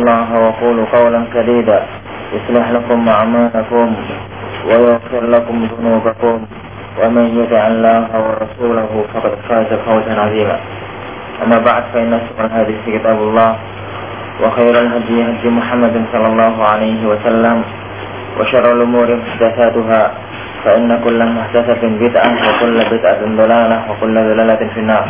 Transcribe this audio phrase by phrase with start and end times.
[0.00, 1.78] الله وقولوا قولا سديدا.
[2.32, 3.86] يصلح لكم أعمالكم
[4.66, 6.36] ويغفر لكم ذنوبكم.
[7.00, 10.58] ومن يطع الله ورسوله فقد فاز فوزا عظيما.
[11.44, 13.50] أما بعد فإن أصدق الحديث كتاب الله
[14.40, 17.56] وخير الهدي هدي محمد صلى الله عليه وسلم
[18.40, 20.02] وشر الأمور محدثاتها
[20.64, 25.08] فإن كل محدثة بدعة وكل بدعة ضلالة وكل ضلالة في النار.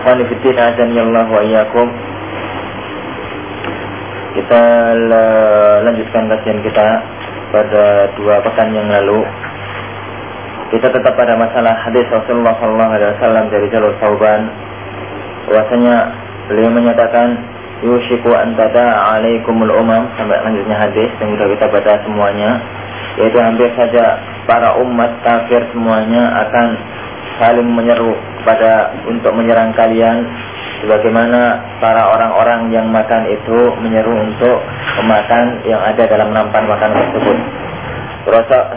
[0.00, 1.86] إخواني في الدين أعزني الله وإياكم.
[4.36, 4.62] Kita
[5.80, 6.88] lanjutkan kajian kita
[7.48, 9.24] pada dua pekan yang lalu.
[10.76, 14.50] Kita tetap pada masalah hadis Rasulullah SAW dari jalur Sauban.
[15.48, 15.96] Bahwasanya
[16.52, 17.38] beliau menyatakan
[17.80, 22.50] yushiku antada alaikumul umam sampai lanjutnya hadis yang sudah kita baca semuanya
[23.20, 24.16] yaitu hampir saja
[24.48, 26.66] para umat kafir semuanya akan
[27.36, 28.16] saling menyeru
[28.48, 30.24] pada untuk menyerang kalian
[30.82, 34.60] sebagaimana para orang-orang yang makan itu menyeru untuk
[35.02, 37.38] memakan yang ada dalam nampan makanan tersebut.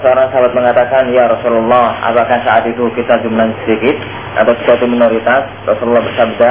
[0.05, 3.97] Seorang sahabat mengatakan, Ya Rasulullah, apakah saat itu kita jumlah sedikit
[4.37, 5.49] atau suatu minoritas?
[5.65, 6.49] Rasulullah bersabda,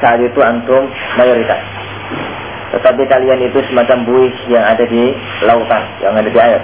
[0.00, 0.88] saat itu antum
[1.20, 1.60] mayoritas.
[2.72, 5.12] Tetapi kalian itu semacam buih yang ada di
[5.44, 6.62] lautan, yang ada di air.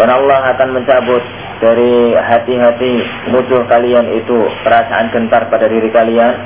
[0.00, 1.22] Dan Allah akan mencabut
[1.60, 2.94] dari hati-hati
[3.32, 6.36] musuh kalian itu perasaan gentar pada diri kalian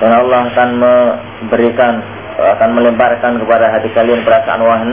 [0.00, 2.00] dan Allah akan memberikan
[2.40, 4.90] akan melemparkan kepada hati kalian perasaan wahan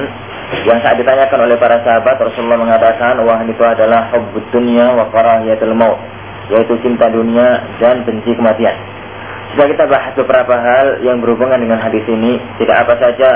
[0.67, 5.75] yang saat ditanyakan oleh para sahabat Rasulullah mengatakan wahan itu adalah hubbud dunya wa karahiyatul
[5.75, 5.99] maut
[6.51, 8.75] yaitu cinta dunia dan benci kematian.
[9.55, 13.29] Sudah kita bahas beberapa hal yang berhubungan dengan hadis ini, tidak apa saja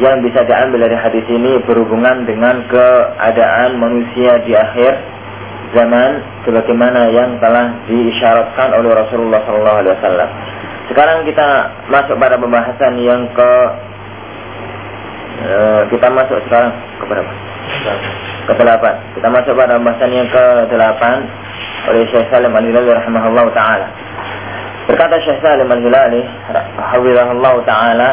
[0.00, 4.92] yang bisa diambil dari hadis ini berhubungan dengan keadaan manusia di akhir
[5.76, 6.10] zaman
[6.48, 10.30] sebagaimana yang telah diisyaratkan oleh Rasulullah SAW.
[10.90, 13.50] Sekarang kita masuk pada pembahasan yang ke
[15.46, 17.32] uh, kita masuk sekarang ke berapa?
[18.50, 18.94] Ke delapan.
[19.14, 21.30] Kita masuk pada pembahasan yang ke delapan
[21.94, 23.86] oleh Syekh Salim Al-Hilali rahimahullah taala.
[24.90, 26.26] Berkata Syekh Salim Al-Hilali
[26.74, 28.10] hafizahullah taala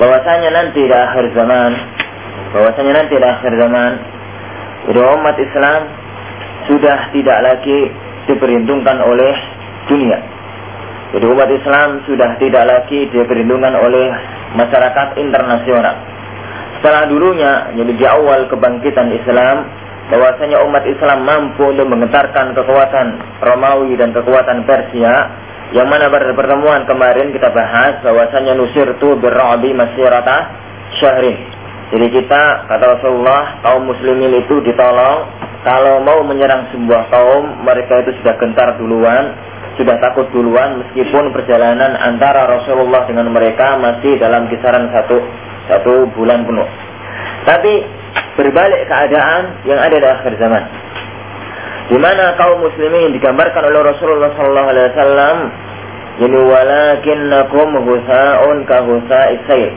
[0.00, 1.70] bahwasanya nanti di akhir zaman
[2.56, 3.92] bahwasanya nanti di akhir zaman
[4.88, 5.80] umat Islam
[6.64, 7.92] sudah tidak lagi
[8.24, 9.36] diperhitungkan oleh
[9.92, 10.35] dunia
[11.14, 14.10] jadi umat Islam sudah tidak lagi diperlindungan oleh
[14.58, 15.94] masyarakat internasional.
[16.78, 19.70] Setelah dulunya, jadi di awal kebangkitan Islam,
[20.10, 23.06] bahwasanya umat Islam mampu untuk menggetarkan kekuatan
[23.42, 25.14] Romawi dan kekuatan Persia,
[25.74, 30.52] yang mana pada pertemuan kemarin kita bahas bahwasanya nusir tu berrabi masyarata
[30.98, 31.38] syahrin.
[31.86, 35.26] Jadi kita kata Rasulullah kaum muslimin itu ditolong
[35.62, 39.34] kalau mau menyerang sebuah kaum mereka itu sudah gentar duluan
[39.76, 45.20] sudah takut duluan meskipun perjalanan antara Rasulullah dengan mereka masih dalam kisaran satu
[45.68, 46.68] satu bulan penuh.
[47.44, 47.72] Tapi
[48.40, 50.64] berbalik keadaan yang ada di akhir zaman.
[51.86, 55.36] Di mana kaum muslimin digambarkan oleh Rasulullah sallallahu alaihi wasallam
[56.16, 59.70] ini walakinnakum husaun ka husa'is sayl.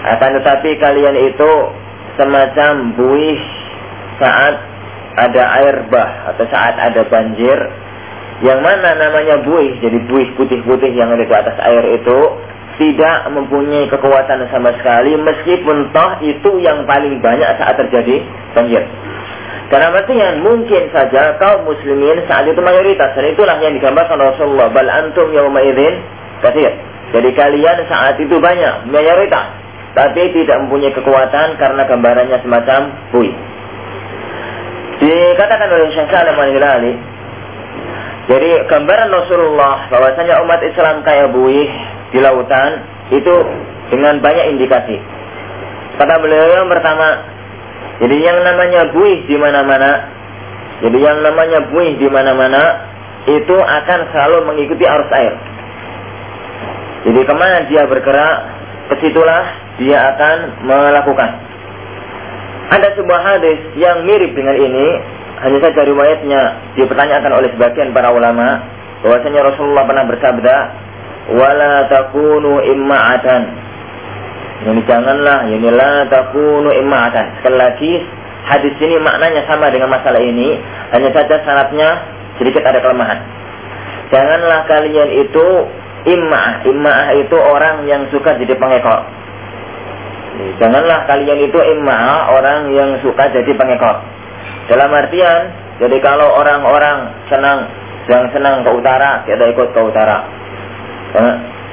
[0.00, 1.52] Akan tetapi kalian itu
[2.20, 3.40] semacam buih
[4.20, 4.54] saat
[5.16, 7.58] ada air bah atau saat ada banjir
[8.40, 12.18] yang mana namanya buih, jadi buih putih-putih yang ada di atas air itu
[12.80, 18.24] tidak mempunyai kekuatan sama sekali meskipun toh itu yang paling banyak saat terjadi
[18.56, 18.80] banjir.
[19.68, 24.88] Karena artinya mungkin saja kaum muslimin saat itu mayoritas dan itulah yang digambarkan Rasulullah bal
[24.88, 26.00] antum yauma idzin.
[27.12, 29.60] Jadi kalian saat itu banyak mayoritas
[29.92, 32.80] tapi tidak mempunyai kekuatan karena gambarannya semacam
[33.12, 33.34] buih.
[35.00, 37.09] Dikatakan oleh Syekh Salim Al-Hilali
[38.30, 41.66] jadi gambaran Rasulullah bahwasanya umat Islam kayak buih
[42.14, 43.34] di lautan itu
[43.90, 45.02] dengan banyak indikasi.
[45.98, 47.26] Kata beliau yang pertama,
[47.98, 50.06] jadi yang namanya buih di mana-mana,
[50.78, 52.62] jadi yang namanya buih di mana-mana
[53.26, 55.34] itu akan selalu mengikuti arus air.
[57.10, 58.38] Jadi ke mana dia bergerak,
[58.88, 59.44] ke situlah
[59.82, 60.36] dia akan
[60.70, 61.30] melakukan.
[62.78, 64.88] Ada sebuah hadis yang mirip dengan ini
[65.40, 66.40] hanya saja riwayatnya
[66.76, 68.60] dipertanyakan oleh sebagian para ulama
[69.00, 70.56] bahwasanya Rasulullah pernah bersabda
[71.32, 73.42] wala takunu imma'atan.
[74.60, 77.40] Ini janganlah ini la takunu imma'atan.
[77.40, 77.92] Sekali lagi
[78.52, 80.60] hadis ini maknanya sama dengan masalah ini.
[80.92, 81.88] Hanya saja syaratnya
[82.36, 83.24] sedikit ada kelemahan.
[84.12, 85.46] Janganlah kalian itu
[86.04, 86.68] imma'ah.
[86.68, 89.08] Imma'ah itu orang yang suka jadi pengekor.
[90.60, 94.19] Janganlah kalian itu imma'ah orang yang suka jadi pengekor
[94.70, 95.50] dalam artian,
[95.82, 97.66] jadi kalau orang-orang senang
[98.06, 100.22] yang senang ke utara, kita ikut ke utara.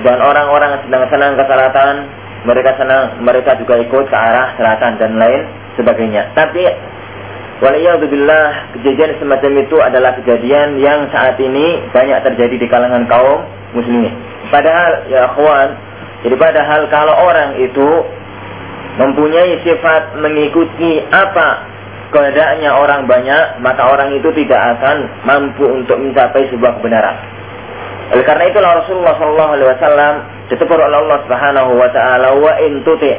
[0.01, 1.95] Dan orang-orang sedang senang ke selatan,
[2.45, 5.45] mereka senang, mereka juga ikut ke arah selatan dan lain
[5.77, 6.33] sebagainya.
[6.33, 6.65] Tapi
[7.57, 13.41] Waliyahudzubillah kejadian semacam itu adalah kejadian yang saat ini banyak terjadi di kalangan kaum
[13.73, 14.13] muslimin.
[14.53, 15.73] Padahal ya akhwan,
[16.21, 17.89] jadi padahal kalau orang itu
[19.01, 21.76] mempunyai sifat mengikuti apa
[22.11, 27.17] keadaannya orang banyak, maka orang itu tidak akan mampu untuk mencapai sebuah kebenaran.
[28.07, 30.13] Oleh karena itulah Rasulullah Shallallahu Alaihi Wasallam
[30.47, 33.11] ditegur oleh Allah Subhanahu Wa Taala wa in tuti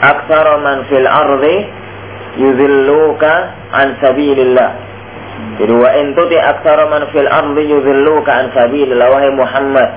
[0.00, 1.56] aktsara man fil ardi
[2.40, 3.32] yudhilluka
[3.76, 4.70] an sabilillah.
[5.60, 9.88] Jadi wa in tuti aktsara man fil ardi yudhilluka an sabilillah wahai Muhammad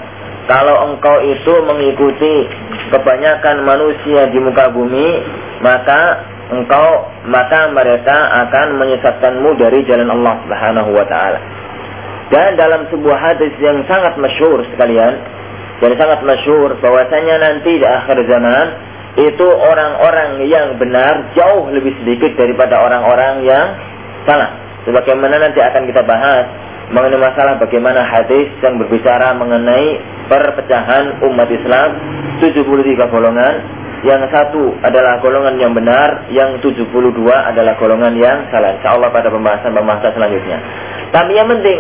[0.49, 2.51] kalau engkau itu mengikuti
[2.91, 5.23] kebanyakan manusia di muka bumi
[5.63, 8.17] maka engkau maka mereka
[8.47, 11.39] akan menyesatkanmu dari jalan Allah Subhanahu wa taala.
[12.31, 15.21] Dan dalam sebuah hadis yang sangat masyhur sekalian,
[15.79, 18.67] dan sangat masyhur bahwasanya nanti di akhir zaman
[19.13, 23.67] itu orang-orang yang benar jauh lebih sedikit daripada orang-orang yang
[24.25, 24.57] salah.
[24.83, 26.45] Sebagaimana nanti akan kita bahas
[26.91, 31.89] mengenai masalah bagaimana hadis yang berbicara mengenai perpecahan umat Islam
[32.43, 33.55] 73 golongan
[34.03, 36.91] yang satu adalah golongan yang benar, yang 72
[37.31, 38.75] adalah golongan yang salah.
[38.75, 40.59] Insya Allah pada pembahasan-pembahasan selanjutnya.
[41.15, 41.79] Tapi yang penting,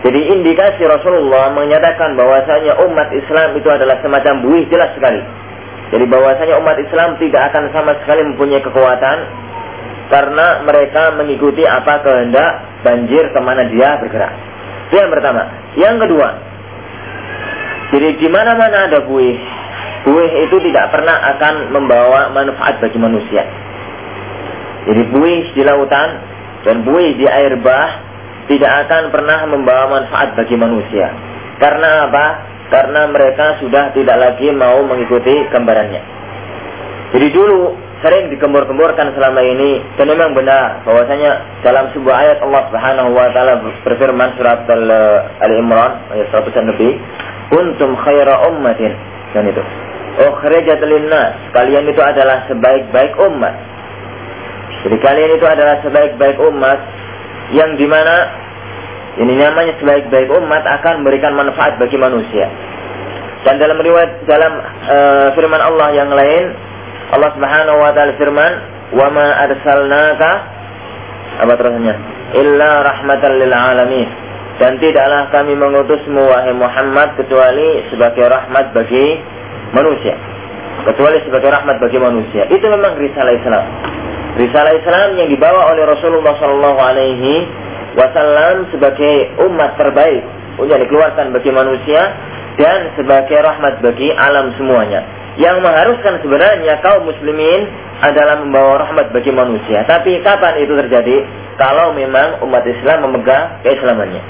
[0.00, 5.20] jadi indikasi Rasulullah menyatakan bahwasanya umat Islam itu adalah semacam buih jelas sekali.
[5.92, 9.18] Jadi bahwasanya umat Islam tidak akan sama sekali mempunyai kekuatan
[10.12, 14.32] karena mereka mengikuti apa kehendak banjir ke mana dia bergerak.
[14.92, 15.42] Itu yang pertama.
[15.72, 16.28] Yang kedua,
[17.96, 19.40] jadi di mana-mana ada buih,
[20.04, 23.44] buih itu tidak pernah akan membawa manfaat bagi manusia.
[24.84, 26.10] Jadi buih di lautan
[26.68, 28.12] dan buih di air bah
[28.52, 31.08] tidak akan pernah membawa manfaat bagi manusia.
[31.56, 32.26] Karena apa?
[32.68, 36.02] Karena mereka sudah tidak lagi mau mengikuti gambarannya.
[37.12, 43.10] Jadi dulu sering digembur-gemburkan selama ini dan memang benar bahwasanya dalam sebuah ayat Allah Subhanahu
[43.14, 46.98] wa taala berfirman surat Ali Imran ayat 100 lebih,
[47.48, 48.92] "Kuntum khaira ummatin."
[49.32, 49.62] Dan itu.
[50.12, 53.54] Oh linnas, kalian itu adalah sebaik-baik umat.
[54.84, 56.78] Jadi kalian itu adalah sebaik-baik umat
[57.56, 58.28] yang di mana
[59.16, 62.48] ini namanya sebaik-baik umat akan memberikan manfaat bagi manusia.
[63.42, 64.52] Dan dalam riwayat dalam
[64.86, 66.54] uh, firman Allah yang lain,
[67.12, 68.52] Allah Subhanahu wa taala firman,
[68.96, 70.30] "Wa ma arsalnaka"
[71.44, 71.94] apa terusnya?
[72.40, 74.08] "Illa rahmatan lil alamin."
[74.56, 79.20] Dan tidaklah kami mengutusmu wahai Muhammad kecuali sebagai rahmat bagi
[79.76, 80.14] manusia.
[80.88, 82.48] Kecuali sebagai rahmat bagi manusia.
[82.48, 83.64] Itu memang risalah Islam.
[84.32, 87.44] Risalah Islam yang dibawa oleh Rasulullah Shallallahu Alaihi
[87.92, 90.24] Wasallam sebagai umat terbaik
[90.64, 92.00] yang dikeluarkan bagi manusia
[92.60, 95.04] dan sebagai rahmat bagi alam semuanya.
[95.40, 97.64] Yang mengharuskan sebenarnya kaum muslimin
[98.04, 99.88] adalah membawa rahmat bagi manusia.
[99.88, 101.16] Tapi kapan itu terjadi?
[101.56, 104.20] Kalau memang umat Islam memegang keislamannya.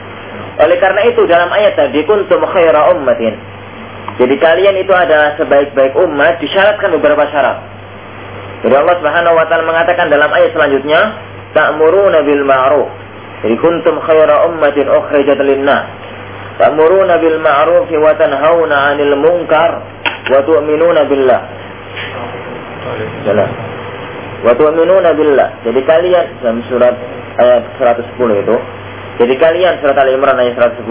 [0.63, 3.35] Oleh karena itu dalam ayat tadi kuntum khaira ummatin.
[4.21, 7.65] Jadi kalian itu adalah sebaik-baik umat disyaratkan beberapa syarat.
[8.63, 11.01] Jadi Allah Subhanahu wa taala mengatakan dalam ayat selanjutnya,
[11.57, 12.91] "Ta'muruna bil ma'ruf."
[13.43, 15.89] Jadi kuntum khaira ummatin ukhrijat lin-nas.
[16.63, 19.83] Ta'muruna bil ma'ruf wa tanhauna 'anil munkar
[20.31, 21.43] wa tu'minuna billah.
[23.27, 23.51] Jalan.
[24.47, 25.49] Wa tu'minuna billah.
[25.67, 26.95] Jadi kalian dalam surat
[27.43, 28.15] ayat 110
[28.47, 28.57] itu,
[29.19, 30.87] jadi kalian surat Al-Imran ayat 110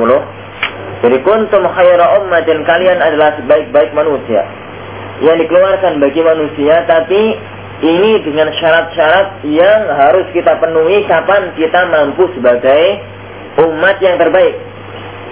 [1.01, 4.46] jadi kuntum khaira ummatin kalian adalah sebaik-baik manusia
[5.25, 7.22] yang dikeluarkan bagi manusia tapi
[7.81, 13.01] ini dengan syarat-syarat yang harus kita penuhi kapan kita mampu sebagai
[13.57, 14.53] umat yang terbaik.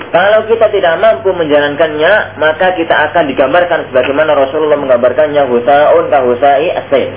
[0.10, 7.10] Kalau kita tidak mampu menjalankannya, maka kita akan digambarkan sebagaimana Rasulullah menggambarkannya husaun kahusai asyid.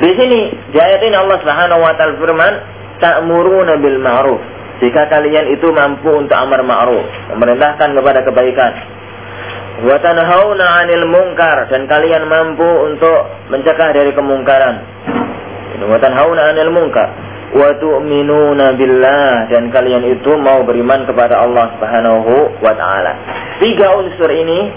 [0.00, 0.40] Di sini
[0.72, 2.54] di ayat ini Allah Subhanahu wa taala firman,
[2.96, 4.40] "Ta'muruna bil ma'ruf."
[4.80, 7.04] Jika kalian itu mampu untuk amar ma'ruf,
[7.36, 8.72] memerintahkan kepada kebaikan,
[9.84, 14.80] wa tanhauna 'anil munkar dan kalian mampu untuk mencegah dari kemungkaran.
[15.76, 22.58] Wa tanhauna 'anil munkar wa tu'minuna billah dan kalian itu mau beriman kepada Allah Subhanahu
[22.58, 23.12] wa taala.
[23.62, 24.72] Tiga unsur ini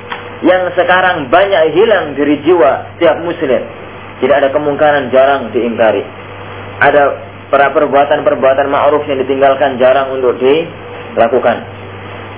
[0.46, 3.62] yang sekarang banyak hilang dari jiwa setiap muslim.
[4.20, 6.04] Tidak ada kemungkaran jarang diingkari.
[6.80, 7.04] Ada
[7.50, 11.58] para perbuatan-perbuatan ma'ruf yang ditinggalkan jarang untuk dilakukan.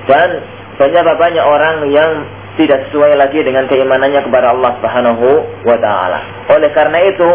[0.06, 0.30] Dan
[0.78, 2.12] banyak banyak orang yang
[2.58, 5.28] tidak sesuai lagi dengan keimanannya kepada Allah Subhanahu
[5.64, 6.20] wa taala.
[6.52, 7.30] Oleh karena itu,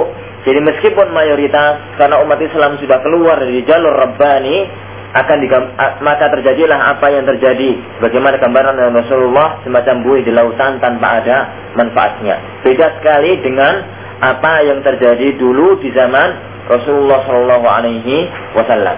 [0.46, 5.74] jadi meskipun mayoritas karena umat Islam sudah keluar dari jalur Rabbani, akan digam,
[6.06, 7.74] maka terjadilah apa yang terjadi.
[7.98, 11.38] Bagaimana gambaran Rasulullah semacam buih di lautan tanpa ada
[11.74, 12.62] manfaatnya.
[12.62, 13.74] Beda sekali dengan
[14.22, 16.28] apa yang terjadi dulu di zaman
[16.70, 18.96] Rasulullah Shallallahu Alaihi Wasallam.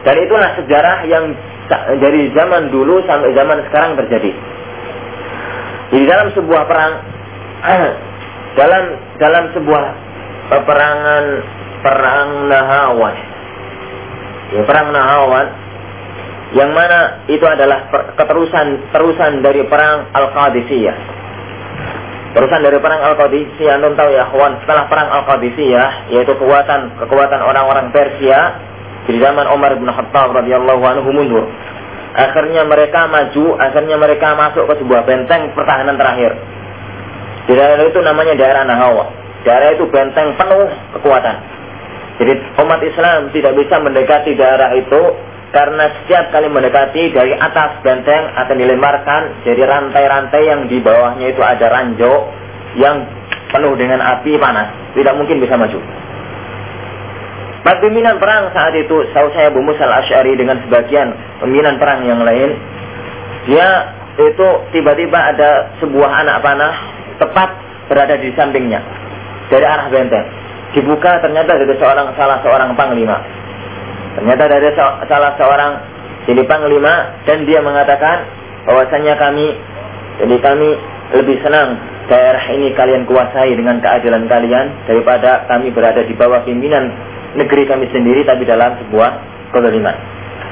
[0.00, 1.34] Dan itulah sejarah yang
[1.98, 4.32] dari zaman dulu sampai zaman sekarang terjadi.
[5.92, 6.92] Di dalam sebuah perang
[8.60, 8.84] dalam
[9.18, 10.05] dalam sebuah
[10.46, 11.24] peperangan
[11.82, 13.16] perang Nahawan
[14.54, 15.46] ya, perang Nahawan
[16.54, 20.96] yang mana itu adalah keterusan terusan dari perang Al-Qadisiyah.
[22.38, 24.30] Terusan dari perang Al-Qadisiyah, Anda tahu ya,
[24.62, 28.62] setelah perang Al-Qadisiyah, yaitu kekuatan kekuatan orang-orang Persia
[29.10, 31.50] di zaman Umar bin Khattab radhiyallahu anhu mundur.
[32.14, 36.32] Akhirnya mereka maju, akhirnya mereka masuk ke sebuah benteng pertahanan terakhir.
[37.50, 39.25] Di daerah itu namanya daerah Nahawa.
[39.46, 40.66] Daerah itu benteng penuh
[40.98, 41.36] kekuatan.
[42.18, 45.00] Jadi umat Islam tidak bisa mendekati daerah itu
[45.54, 51.38] karena setiap kali mendekati dari atas benteng akan dilemparkan jadi rantai-rantai yang di bawahnya itu
[51.44, 52.26] ada ranjau
[52.74, 53.06] yang
[53.54, 54.74] penuh dengan api panas.
[54.98, 55.78] Tidak mungkin bisa maju.
[57.62, 62.22] Pas pimpinan perang saat itu, saudara saya Abu Musa al-Ash'ari dengan sebagian pimpinan perang yang
[62.22, 62.50] lain,
[63.46, 66.74] dia itu tiba-tiba ada sebuah anak panah
[67.22, 67.50] tepat
[67.86, 69.05] berada di sampingnya
[69.52, 70.26] dari arah benteng
[70.76, 73.16] dibuka ternyata dari seorang salah seorang panglima.
[74.16, 75.72] Ternyata dari salah seorang
[76.28, 78.28] jadi panglima dan dia mengatakan
[78.68, 79.56] bahwasanya kami
[80.20, 80.68] jadi kami
[81.16, 86.90] lebih senang daerah ini kalian kuasai dengan keadilan kalian daripada kami berada di bawah pimpinan
[87.36, 89.10] negeri kami sendiri tapi dalam sebuah
[89.52, 89.96] kezaliman.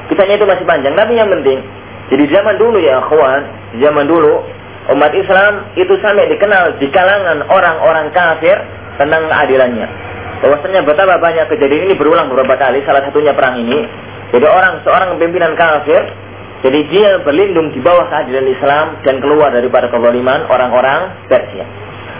[0.05, 1.59] Kisahnya itu masih panjang, tapi yang penting
[2.13, 3.41] jadi zaman dulu ya kawan,
[3.81, 4.45] zaman dulu
[4.93, 8.53] umat Islam itu sampai dikenal di kalangan orang-orang kafir
[8.95, 9.87] tentang keadilannya.
[10.43, 13.79] Bahwasanya betapa banyak kejadian ini berulang beberapa kali salah satunya perang ini.
[14.35, 16.01] Jadi orang seorang pimpinan kafir
[16.65, 21.65] jadi dia berlindung di bawah keadilan Islam dan keluar daripada kezaliman orang-orang Persia.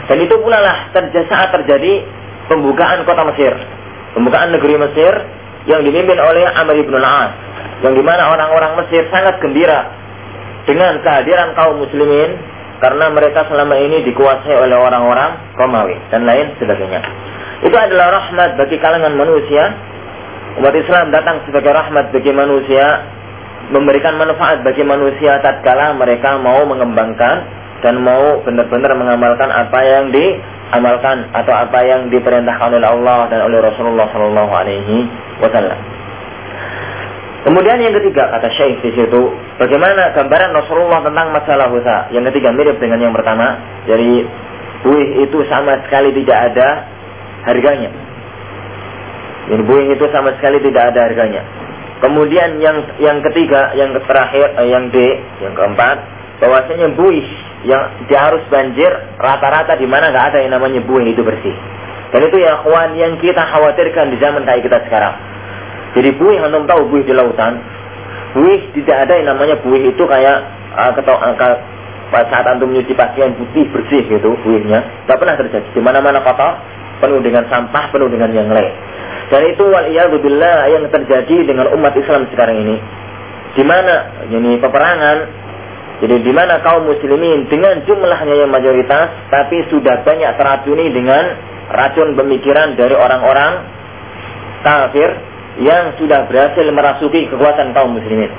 [0.06, 2.06] Dan itu pula lah saat terjadi
[2.46, 3.58] pembukaan kota Mesir.
[4.14, 5.14] Pembukaan negeri Mesir
[5.66, 7.34] yang dipimpin oleh Amr ibn al-As
[7.82, 9.90] yang di mana orang-orang Mesir sangat gembira
[10.70, 12.38] dengan kehadiran kaum muslimin
[12.84, 17.02] karena mereka selama ini dikuasai oleh orang-orang Romawi dan lain sebagainya.
[17.64, 19.64] Itu adalah rahmat bagi kalangan manusia.
[20.56, 23.04] Umat Islam datang sebagai rahmat bagi manusia,
[23.76, 27.44] memberikan manfaat bagi manusia tatkala mereka mau mengembangkan
[27.84, 33.60] dan mau benar-benar mengamalkan apa yang diamalkan atau apa yang diperintahkan oleh Allah dan oleh
[33.60, 35.06] Rasulullah Shallallahu Alaihi
[35.44, 35.80] Wasallam.
[37.46, 39.22] Kemudian yang ketiga kata Syekh di situ,
[39.62, 42.10] bagaimana gambaran Rasulullah tentang masalah husa.
[42.10, 43.62] Yang ketiga mirip dengan yang pertama.
[43.86, 44.26] Jadi
[44.82, 46.90] buih itu sama sekali tidak ada
[47.46, 47.94] harganya.
[49.54, 51.46] Yang buih itu sama sekali tidak ada harganya.
[52.02, 54.98] Kemudian yang yang ketiga, yang terakhir, eh, yang D,
[55.46, 56.02] yang keempat,
[56.42, 57.30] bahwasanya buih
[57.62, 58.90] yang dia harus banjir
[59.22, 61.54] rata-rata di mana nggak ada yang namanya buih itu bersih.
[62.10, 65.35] Dan itu ya kawan yang kita khawatirkan di zaman kayak kita sekarang.
[65.96, 67.64] Jadi buih antum tahu buih di lautan,
[68.36, 70.38] buih tidak ada yang namanya buih itu kayak
[70.76, 71.48] uh, ketok angka
[72.12, 75.68] saat antum nyuci pakaian putih bersih gitu buihnya, tidak pernah terjadi.
[75.72, 76.60] Di mana-mana kotor,
[77.00, 78.72] penuh dengan sampah, penuh dengan yang lain.
[79.32, 82.78] Dan itu waliyadzubillah yang terjadi dengan umat Islam sekarang ini.
[83.56, 85.18] Di mana ini peperangan,
[86.04, 91.24] jadi di mana kaum muslimin dengan jumlahnya yang mayoritas, tapi sudah banyak teracuni dengan
[91.72, 93.52] racun pemikiran dari orang-orang
[94.62, 95.10] kafir
[95.62, 98.32] yang sudah berhasil merasuki kekuatan kaum muslimin.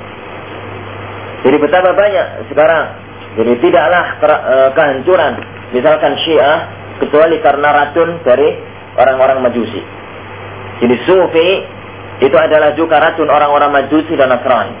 [1.41, 2.85] Jadi betapa banyak sekarang.
[3.37, 5.33] Jadi tidaklah eh, kehancuran
[5.73, 6.57] misalkan Syiah
[6.97, 8.57] kecuali karena racun dari
[8.97, 9.81] orang-orang Majusi.
[10.81, 11.49] Jadi Sufi
[12.25, 14.73] itu adalah juga racun orang-orang Majusi dan Nasrani.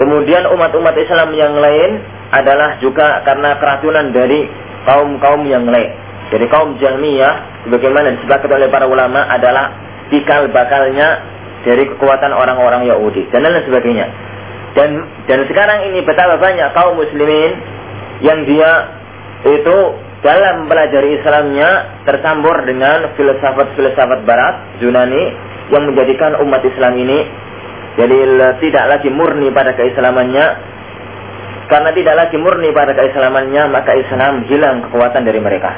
[0.00, 2.00] Kemudian umat-umat Islam yang lain
[2.32, 4.48] adalah juga karena keracunan dari
[4.88, 5.92] kaum-kaum yang lain.
[6.32, 9.76] Jadi kaum Jahmiyah, sebagaimana disepakati oleh para ulama adalah
[10.08, 11.20] tikal bakalnya
[11.66, 14.06] dari kekuatan orang-orang Yahudi dan lain sebagainya.
[14.76, 14.90] Dan
[15.26, 17.52] dan sekarang ini betapa banyak kaum muslimin
[18.22, 18.70] yang dia
[19.44, 19.76] itu
[20.20, 25.32] dalam mempelajari Islamnya tersambur dengan filsafat-filsafat Barat, Yunani,
[25.72, 27.24] yang menjadikan umat Islam ini
[27.98, 28.18] jadi
[28.62, 30.46] tidak lagi murni pada keislamannya.
[31.70, 35.70] Karena tidak lagi murni pada keislamannya, maka Islam hilang kekuatan dari mereka.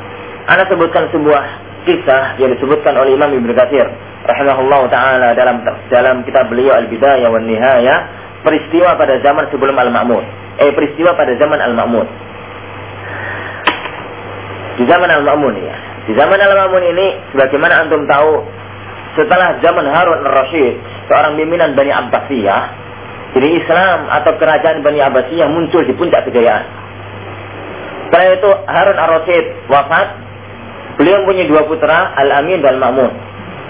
[0.48, 1.44] Anda sebutkan sebuah
[1.84, 3.86] kisah yang disebutkan oleh Imam Ibnu Katsir
[4.22, 7.98] rahimahullah taala dalam dalam kitab beliau Al-Bidayah wan Nihayah
[8.46, 10.24] peristiwa pada zaman sebelum Al-Ma'mun.
[10.62, 12.32] Eh peristiwa pada zaman Al-Ma'mun
[14.76, 15.76] di zaman Al-Ma'mun ya.
[16.08, 18.42] Di zaman Al-Ma'mun ini sebagaimana antum tahu
[19.14, 22.80] setelah zaman Harun al-Rashid, seorang pimpinan Bani Abbasiyah,
[23.32, 26.64] Jadi Islam atau kerajaan Bani Abbasiyah muncul di puncak kejayaan.
[28.08, 30.08] Setelah itu Harun ar-Rasyid wafat.
[31.02, 33.10] Beliau punya dua putra, Al-Amin dan Al-Ma'mun.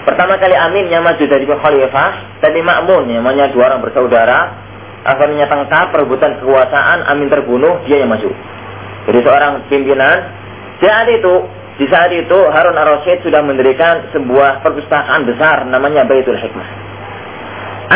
[0.05, 4.53] Pertama kali Amin yang maju dari khalifah, tapi Ma'mun yang namanya dua orang bersaudara.
[5.01, 8.29] Akhirnya tengkar perebutan kekuasaan, Amin terbunuh, dia yang maju.
[9.09, 10.29] Jadi seorang pimpinan.
[10.77, 11.33] Saat itu,
[11.81, 16.69] di saat itu Harun ar-Rasyid sudah mendirikan sebuah perpustakaan besar namanya Baitul Hikmah.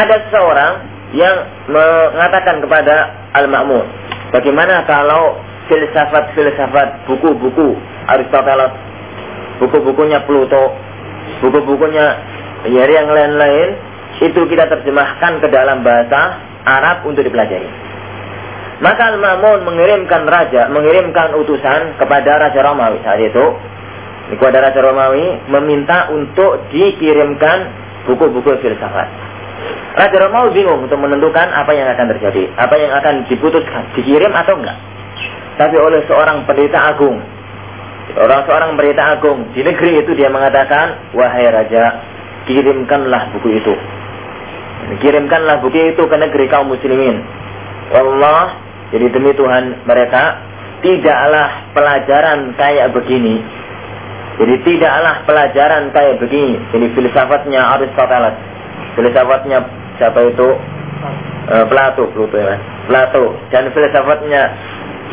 [0.01, 0.74] Ada seseorang
[1.13, 3.86] yang mengatakan kepada Al-Ma'mun,
[4.34, 5.38] bagaimana kalau
[5.70, 7.77] filsafat-filsafat buku-buku
[8.10, 8.74] Aristoteles,
[9.62, 10.74] buku-bukunya Pluto,
[11.44, 12.06] buku-bukunya
[12.66, 13.70] dari yang lain-lain
[14.18, 17.70] itu kita terjemahkan ke dalam bahasa Arab untuk dipelajari.
[18.78, 23.46] Maka Al-Ma'mun mengirimkan raja, mengirimkan utusan kepada Raja Romawi saat itu.
[24.28, 27.58] Kepada Raja Romawi meminta untuk dikirimkan
[28.06, 29.08] buku-buku filsafat.
[29.98, 34.62] Raja Romawi bingung untuk menentukan apa yang akan terjadi, apa yang akan diputuskan, dikirim atau
[34.62, 34.78] enggak.
[35.58, 37.18] Tapi oleh seorang pendeta agung,
[38.18, 42.02] orang seorang pendeta agung di negeri itu dia mengatakan, wahai raja,
[42.50, 43.74] kirimkanlah buku itu.
[45.04, 47.22] Kirimkanlah buku itu ke negeri kaum muslimin.
[47.94, 48.58] Allah,
[48.92, 50.42] jadi demi Tuhan mereka,
[50.82, 53.42] tidaklah pelajaran kayak begini.
[54.38, 56.62] Jadi tidaklah pelajaran kayak begini.
[56.70, 58.38] Jadi filsafatnya Aristoteles,
[58.94, 59.66] filsafatnya
[59.98, 60.48] siapa itu
[61.52, 62.58] uh, Plato Plato ya
[62.88, 64.42] Plato dan filsafatnya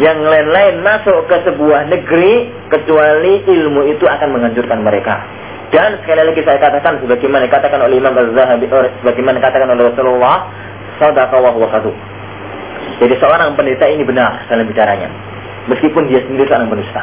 [0.03, 5.23] yang lain-lain masuk ke sebuah negeri kecuali ilmu itu akan menghancurkan mereka.
[5.71, 8.67] Dan sekali lagi saya katakan sebagaimana dikatakan oleh Imam Az-Zahabi
[9.03, 10.37] sebagaimana dikatakan oleh Rasulullah
[11.03, 11.83] sadaqa wa huwa
[12.95, 15.11] jadi seorang pendeta ini benar dalam bicaranya.
[15.67, 17.03] Meskipun dia sendiri seorang penista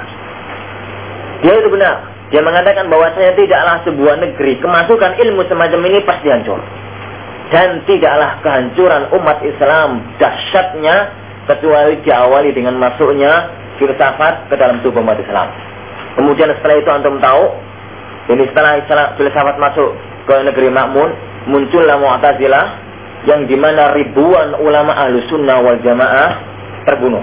[1.41, 2.05] dia itu benar.
[2.31, 4.61] Dia mengatakan bahwasanya tidaklah sebuah negeri.
[4.61, 6.61] Kemasukan ilmu semacam ini pasti hancur.
[7.51, 10.95] Dan tidaklah kehancuran umat Islam dahsyatnya
[11.51, 15.51] kecuali diawali dengan masuknya filsafat ke dalam tubuh umat Islam.
[16.15, 17.43] Kemudian setelah itu antum tahu,
[18.31, 18.79] ini setelah
[19.19, 19.89] filsafat masuk
[20.27, 21.09] ke negeri Makmun,
[21.49, 22.65] muncullah Mu'tazilah
[23.25, 26.29] yang di mana ribuan ulama ahlu sunnah wal jamaah
[26.89, 27.21] terbunuh.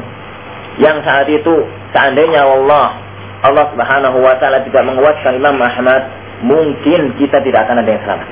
[0.78, 1.54] Yang saat itu
[1.90, 6.10] seandainya Allah Allah Subhanahu wa taala tidak menguatkan Imam Ahmad,
[6.42, 8.28] mungkin kita tidak akan ada yang selamat.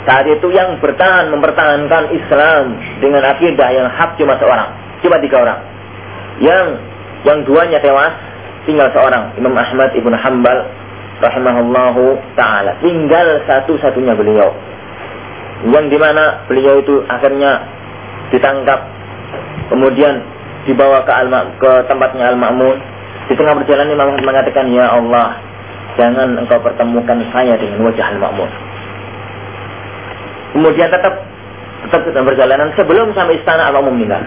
[0.00, 4.72] Saat itu yang bertahan mempertahankan Islam dengan akidah yang hak cuma seorang,
[5.04, 5.60] cuma tiga orang.
[6.40, 6.66] Yang
[7.28, 8.16] yang duanya tewas,
[8.64, 10.58] tinggal seorang, Imam Ahmad ibnu Hambal
[11.20, 12.80] rahimahullahu taala.
[12.80, 14.52] Tinggal satu-satunya beliau.
[15.68, 17.68] Yang di mana beliau itu akhirnya
[18.32, 18.80] ditangkap,
[19.68, 20.24] kemudian
[20.64, 21.28] dibawa ke, al
[21.60, 22.78] ke tempatnya Al-Ma'mun.
[23.28, 25.36] Di tengah perjalanan Imam Ahmad mengatakan, Ya Allah,
[26.00, 28.70] jangan engkau pertemukan saya dengan wajah Al-Ma'mun
[30.52, 31.14] kemudian tetap
[31.88, 34.22] tetap dalam perjalanan sebelum sampai istana Al-Ma'mun meninggal.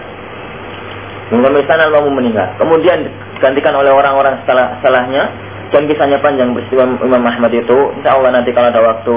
[1.32, 2.52] Sampai istana Al-Ma'mun meninggal.
[2.60, 5.22] Kemudian digantikan oleh orang-orang setelah setelahnya
[5.72, 7.78] dan kisahnya panjang peristiwa Imam Ahmad itu.
[7.98, 9.14] Insya Allah nanti kalau ada waktu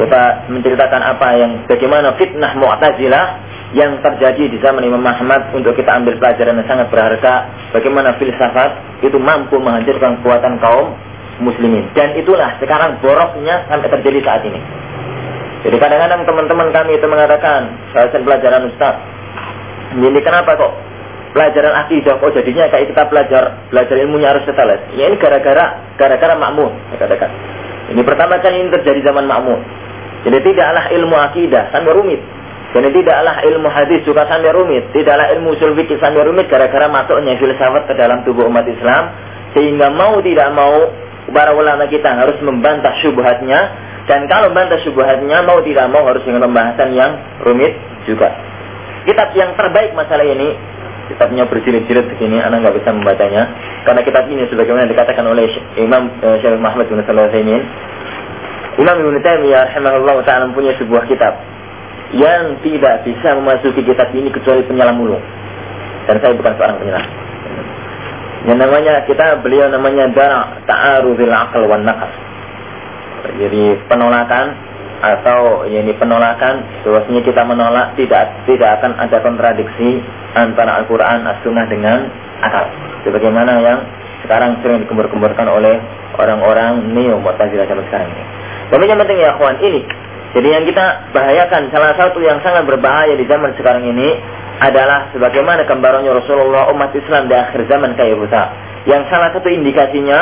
[0.00, 3.26] kita menceritakan apa yang bagaimana fitnah Mu'tazilah
[3.76, 9.00] yang terjadi di zaman Imam Ahmad untuk kita ambil pelajaran yang sangat berharga bagaimana filsafat
[9.04, 10.96] itu mampu menghancurkan kekuatan kaum
[11.40, 14.60] muslimin dan itulah sekarang boroknya sampai terjadi saat ini
[15.62, 18.98] jadi kadang-kadang teman-teman kami itu mengatakan, saya pelajaran Ustaz,
[19.94, 20.74] ini kenapa kok
[21.32, 23.42] pelajaran akidah kok jadinya kayak kita belajar
[23.72, 24.80] belajar ilmunya Aristoteles.
[24.96, 27.30] Ya ini gara-gara gara-gara makmun, saya katakan.
[27.92, 29.60] Ini pertama kali ini terjadi zaman makmun.
[30.22, 32.20] Jadi tidaklah ilmu akidah sampai rumit.
[32.72, 34.88] Jadi tidaklah ilmu hadis juga sampai rumit.
[34.94, 39.12] Tidaklah ilmu usul sampai rumit gara-gara masuknya filsafat ke dalam tubuh umat Islam.
[39.52, 40.88] Sehingga mau tidak mau
[41.28, 43.60] para ulama kita harus membantah syubhatnya
[44.10, 47.12] dan kalau bantah syubhatnya mau tidak mau harus dengan pembahasan yang
[47.46, 48.34] rumit juga.
[49.06, 50.54] Kitab yang terbaik masalah ini
[51.12, 53.42] kitabnya berjilid-jilid begini, anak nggak bisa membacanya
[53.84, 55.46] karena kitab ini sebagaimana dikatakan oleh
[55.76, 57.62] Imam uh, Syekh Muhammad bin Shalih Utsaimin
[58.80, 61.36] Imam Ibnu Taimiyah rahimahullah taala punya sebuah kitab
[62.16, 65.24] yang tidak bisa memasuki kitab ini kecuali penyelam mulung.
[66.08, 67.04] Dan saya bukan seorang penyelam.
[68.42, 72.32] Yang namanya kita beliau namanya Dara Ta'arudil Aqal wan Naqal
[73.30, 74.71] jadi penolakan
[75.02, 79.98] atau ini penolakan bahwasanya kita menolak tidak tidak akan ada kontradiksi
[80.38, 82.06] antara Al-Qur'an As-Sunnah dengan
[82.38, 82.70] akal.
[83.02, 83.78] Sebagaimana yang
[84.22, 85.82] sekarang sering dikembur-kemburkan oleh
[86.14, 88.24] orang-orang neo Mu'tazilah zaman sekarang ini.
[88.70, 89.82] Tapi yang penting ya kawan ini.
[90.32, 94.16] Jadi yang kita bahayakan salah satu yang sangat berbahaya di zaman sekarang ini
[94.62, 98.42] adalah sebagaimana gambarannya Rasulullah umat Islam di akhir zaman kayak buta.
[98.88, 100.20] Yang salah satu indikasinya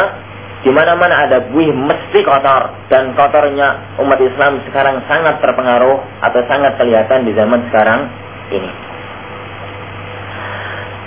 [0.61, 2.89] di mana-mana ada buih mesti kotor.
[2.93, 8.01] Dan kotornya umat Islam sekarang sangat terpengaruh atau sangat kelihatan di zaman sekarang
[8.53, 8.71] ini.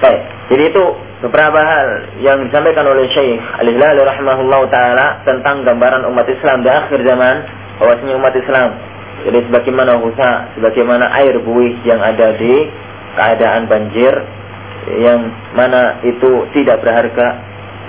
[0.02, 0.84] Baik, jadi itu
[1.24, 1.88] beberapa hal
[2.20, 4.04] yang disampaikan oleh Syekh Al-Hilal
[4.68, 7.36] taala tentang gambaran umat Islam di akhir zaman
[7.80, 8.70] bahwasanya umat Islam.
[9.24, 12.68] Jadi sebagaimana husa, sebagaimana air buih yang ada di
[13.16, 14.12] keadaan banjir
[15.00, 17.40] yang mana itu tidak berharga,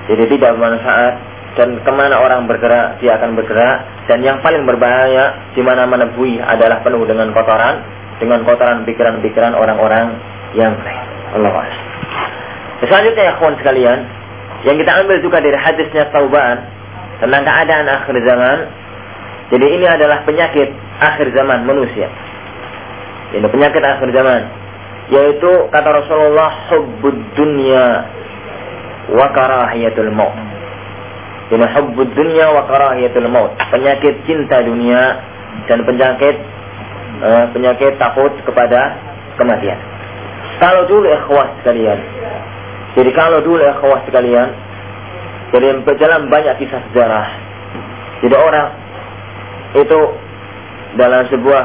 [0.07, 5.54] jadi tidak bermanfaat dan ke mana orang bergerak dia akan bergerak dan yang paling berbahaya
[5.54, 7.80] di mana-mana buih adalah penuh dengan kotoran,
[8.18, 10.18] dengan kotoran pikiran-pikiran orang-orang
[10.58, 10.74] yang.
[11.34, 11.66] Allah
[12.84, 14.06] Selanjutnya ya kawan sekalian,
[14.66, 16.62] yang kita ambil juga dari hadisnya Tauban
[17.18, 18.58] tentang keadaan akhir zaman.
[19.52, 22.08] Jadi ini adalah penyakit akhir zaman manusia.
[23.34, 24.42] Ini penyakit akhir zaman.
[25.12, 28.08] Yaitu kata Rasulullah hubbud dunya
[29.12, 30.63] wa karahiyatul maut.
[31.52, 33.52] Ini hubbud dunya wa karahiyatul maut.
[33.68, 35.20] Penyakit cinta dunia
[35.68, 36.40] dan penyakit
[37.20, 38.96] uh, penyakit takut kepada
[39.37, 39.76] kematian.
[40.57, 41.98] Kalau dulu ikhwah sekalian,
[42.94, 44.54] jadi kalau dulu kawas sekalian,
[45.50, 47.26] jadi berjalan banyak kisah sejarah.
[48.22, 48.68] Jadi orang
[49.74, 50.00] itu
[50.94, 51.62] dalam sebuah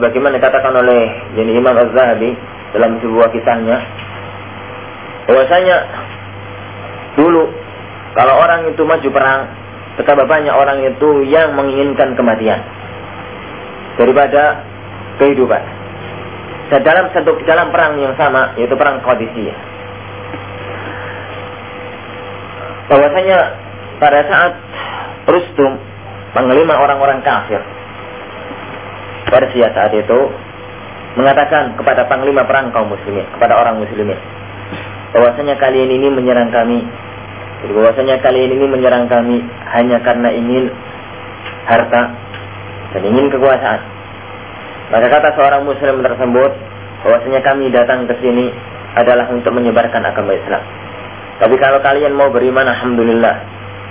[0.00, 1.04] sebagaimana dikatakan oleh
[1.36, 2.32] jadi Imam Az-Zahabi
[2.72, 3.76] dalam sebuah kisahnya
[5.28, 5.76] bahwasanya
[7.20, 7.52] dulu
[8.12, 9.40] kalau orang itu maju perang
[9.96, 12.60] betapa banyak orang itu yang menginginkan kematian
[14.00, 14.64] daripada
[15.20, 15.62] kehidupan.
[16.72, 19.72] Dan dalam satu dalam perang yang sama yaitu perang Qadisiyah
[22.92, 23.38] bahwasanya
[23.96, 24.52] pada saat
[25.24, 25.80] Rustum
[26.36, 27.60] mengelima orang-orang kafir
[29.32, 30.20] Persia saat itu
[31.16, 34.20] mengatakan kepada panglima perang kaum muslimin kepada orang muslimin
[35.12, 36.84] bahwasanya kalian ini menyerang kami
[37.62, 40.70] jadi bahwasanya kalian ini menyerang kami hanya karena ingin
[41.66, 42.02] harta
[42.92, 43.80] dan ingin kekuasaan
[44.90, 46.50] maka kata seorang muslim tersebut
[47.02, 48.50] bahwasanya kami datang ke sini
[48.92, 50.62] adalah untuk menyebarkan agama Islam
[51.42, 53.34] tapi kalau kalian mau beriman, alhamdulillah.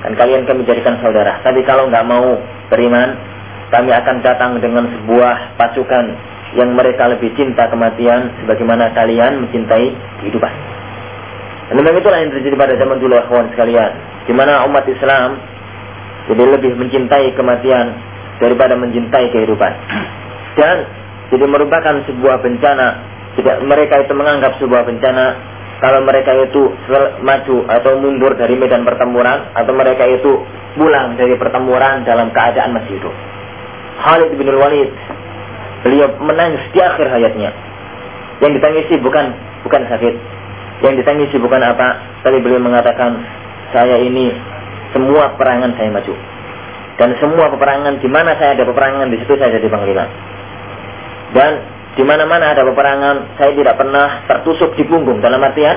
[0.07, 1.43] Dan kalian kami jadikan saudara.
[1.43, 2.39] Tapi kalau nggak mau
[2.71, 3.19] beriman,
[3.67, 6.05] kami akan datang dengan sebuah pasukan
[6.55, 9.87] yang mereka lebih cinta kematian sebagaimana kalian mencintai
[10.23, 10.70] kehidupan.
[11.71, 13.91] Dan memang itulah yang terjadi pada zaman dulu kawan sekalian.
[14.27, 15.39] Di mana umat Islam
[16.27, 17.95] jadi lebih mencintai kematian
[18.43, 19.71] daripada mencintai kehidupan.
[20.59, 20.83] Dan
[21.31, 22.87] jadi merupakan sebuah bencana.
[23.39, 25.25] Tidak mereka itu menganggap sebuah bencana
[25.79, 26.75] kalau mereka itu
[27.23, 30.43] maju atau mundur dari medan pertempuran atau mereka itu
[30.75, 33.15] pulang dari pertempuran dalam keadaan masih hidup.
[34.03, 34.91] Khalid bin Walid
[35.87, 37.55] beliau menangis di akhir hayatnya.
[38.43, 39.31] Yang ditangisi bukan
[39.63, 40.13] bukan sakit,
[40.81, 43.21] yang ditangisi bukan apa, tapi beliau mengatakan
[43.69, 44.33] saya ini
[44.91, 46.13] semua peperangan saya maju.
[46.99, 50.05] Dan semua peperangan di mana saya ada peperangan di situ saya jadi panglima.
[51.31, 51.51] Dan
[51.91, 55.19] di mana-mana ada peperangan, saya tidak pernah tertusuk di punggung.
[55.19, 55.75] Dalam artian,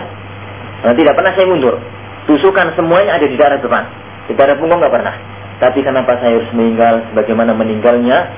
[0.84, 1.80] nah, tidak pernah saya mundur.
[2.28, 3.84] Tusukan semuanya ada di daerah depan.
[4.30, 5.14] Di daerah punggung nggak pernah.
[5.58, 7.14] Tapi kenapa saya harus meninggal?
[7.14, 8.30] Bagaimana meninggalnya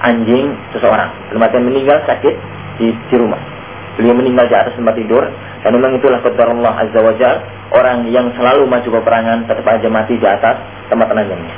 [0.00, 1.12] anjing seseorang?
[1.30, 2.34] Dalam artian meninggal sakit
[2.80, 3.53] di, di rumah.
[3.94, 5.22] Beliau meninggal di atas tempat tidur.
[5.62, 7.36] Dan memang itulah qadar Allah Azza wa Jal.
[7.74, 10.56] Orang yang selalu maju peperangan tetap aja mati di atas
[10.90, 11.54] tempat tenaganya.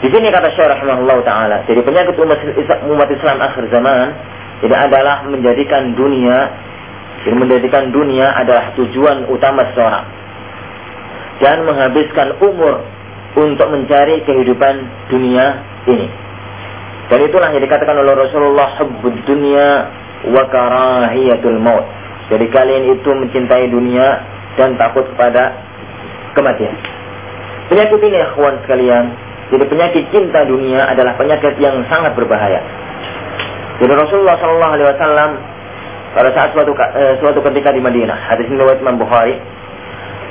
[0.00, 4.16] Di sini kata Syekh rahimahullah taala, jadi penyakit umat Islam akhir zaman
[4.64, 6.48] jadi adalah menjadikan dunia
[7.20, 10.06] jadi menjadikan dunia adalah tujuan utama seseorang
[11.40, 12.80] dan menghabiskan umur
[13.36, 14.74] untuk mencari kehidupan
[15.12, 16.08] dunia ini.
[17.12, 19.68] Dan itulah yang dikatakan oleh Rasulullah hubbud dunia
[20.28, 21.86] wa karahiyatul maut.
[22.28, 24.20] Jadi kalian itu mencintai dunia
[24.58, 25.56] dan takut kepada
[26.36, 26.76] kematian.
[27.70, 29.04] Penyakit ini akhwan sekalian
[29.50, 32.62] jadi penyakit cinta dunia adalah penyakit yang sangat berbahaya.
[33.82, 35.30] Jadi Rasulullah Shallallahu Alaihi Wasallam
[36.14, 39.34] pada saat suatu eh, suatu ketika di Madinah, hadis ini Imam Bukhari,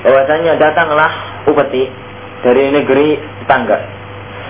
[0.08, 1.12] bahwasanya datanglah
[1.52, 1.92] upeti
[2.48, 3.80] dari negeri tetangga.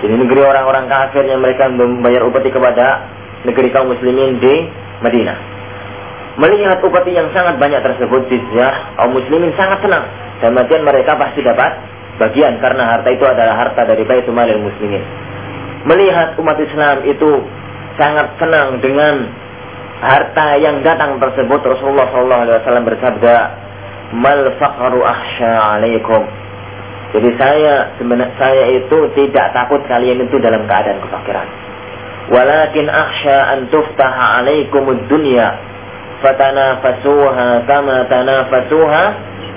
[0.06, 3.10] Jadi negeri orang-orang kafir yang mereka membayar upeti kepada
[3.42, 4.54] negeri kaum muslimin di
[5.00, 5.38] Madinah.
[6.40, 10.04] Melihat upeti yang sangat banyak tersebut, jizyah, kaum muslimin sangat senang.
[10.40, 11.76] Dan kemudian mereka pasti dapat
[12.16, 15.04] bagian karena harta itu adalah harta dari Baitul Malil Muslimin.
[15.84, 17.44] Melihat umat Islam itu
[18.00, 19.28] sangat senang dengan
[20.00, 23.36] harta yang datang tersebut Rasulullah SAW bersabda
[24.16, 26.24] mal faqru akhsha alaikum
[27.12, 31.46] jadi saya sebenarnya saya itu tidak takut kalian itu dalam keadaan kefakiran
[32.30, 35.58] walakin akhsha an tuftaha alaikum dunya
[36.22, 39.02] fatanafasuha kama tanafasuha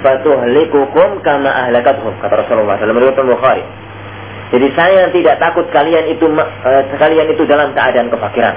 [0.04, 3.64] fatuhlikukum kama ahlakatuhum kata Rasulullah dalam riwayat Bukhari.
[4.54, 8.56] Jadi saya tidak takut kalian itu uh, kalian itu dalam keadaan kefakiran.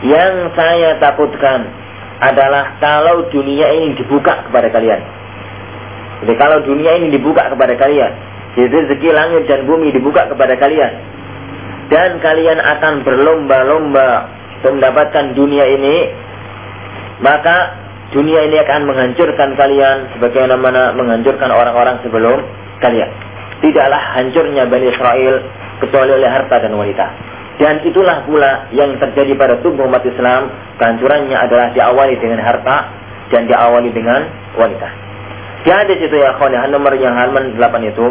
[0.00, 1.68] Yang saya takutkan
[2.24, 5.00] adalah kalau dunia ini dibuka kepada kalian.
[6.24, 8.12] Jadi kalau dunia ini dibuka kepada kalian,
[8.56, 10.92] jadi rezeki langit dan bumi dibuka kepada kalian,
[11.90, 14.08] dan kalian akan berlomba-lomba
[14.62, 15.96] mendapatkan dunia ini,
[17.18, 17.74] maka
[18.14, 22.46] dunia ini akan menghancurkan kalian sebagaimana menghancurkan orang-orang sebelum
[22.78, 23.10] kalian.
[23.60, 25.34] Tidaklah hancurnya Bani Israel
[25.82, 27.06] kecuali oleh harta dan wanita.
[27.60, 30.48] Dan itulah pula yang terjadi pada tubuh umat Islam.
[30.80, 32.88] Kehancurannya adalah diawali dengan harta
[33.28, 34.24] dan diawali dengan
[34.56, 34.88] wanita.
[35.60, 38.06] Di hadis itu ya kawan, nomor yang halaman 8 itu.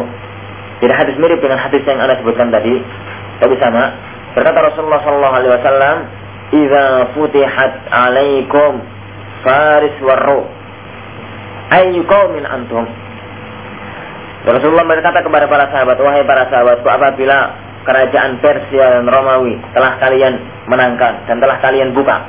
[0.86, 2.78] Jadi hadis mirip dengan hadis yang anda sebutkan tadi.
[3.40, 3.84] Tapi sama.
[4.36, 5.98] Berkata Rasulullah Sallallahu Alaihi Wasallam,
[6.54, 6.86] "Iza
[7.18, 8.84] futihat alaikum
[9.42, 10.46] faris warru,
[12.36, 12.86] min antum."
[14.48, 17.38] Rasulullah berkata kepada para sahabat, wahai para sahabatku, apabila
[17.84, 20.34] kerajaan Persia dan Romawi telah kalian
[20.72, 22.24] menangkan dan telah kalian buka,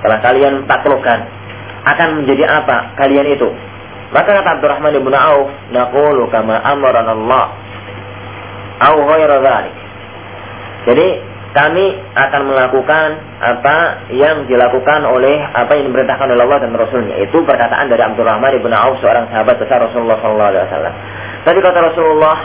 [0.00, 1.20] telah kalian taklukkan,
[1.84, 3.48] akan menjadi apa kalian itu?
[4.14, 7.44] Maka kata Abdurrahman bin Auf, naqulu kama amaran Allah
[8.88, 9.83] au ghairu dhalik.
[10.84, 11.08] Jadi
[11.54, 11.86] kami
[12.18, 17.14] akan melakukan apa yang dilakukan oleh apa yang diperintahkan oleh Allah dan Rasulnya.
[17.22, 20.66] Itu perkataan dari Abdurrahman bin Auf, seorang sahabat besar Rasulullah SAW.
[21.46, 22.38] Tapi kata Rasulullah,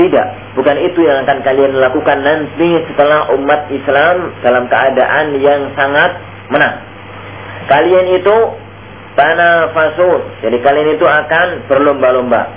[0.00, 6.16] tidak, bukan itu yang akan kalian lakukan nanti setelah umat Islam dalam keadaan yang sangat
[6.48, 6.80] menang.
[7.68, 8.36] Kalian itu
[9.12, 12.48] tanah fasun, jadi kalian itu akan berlomba-lomba.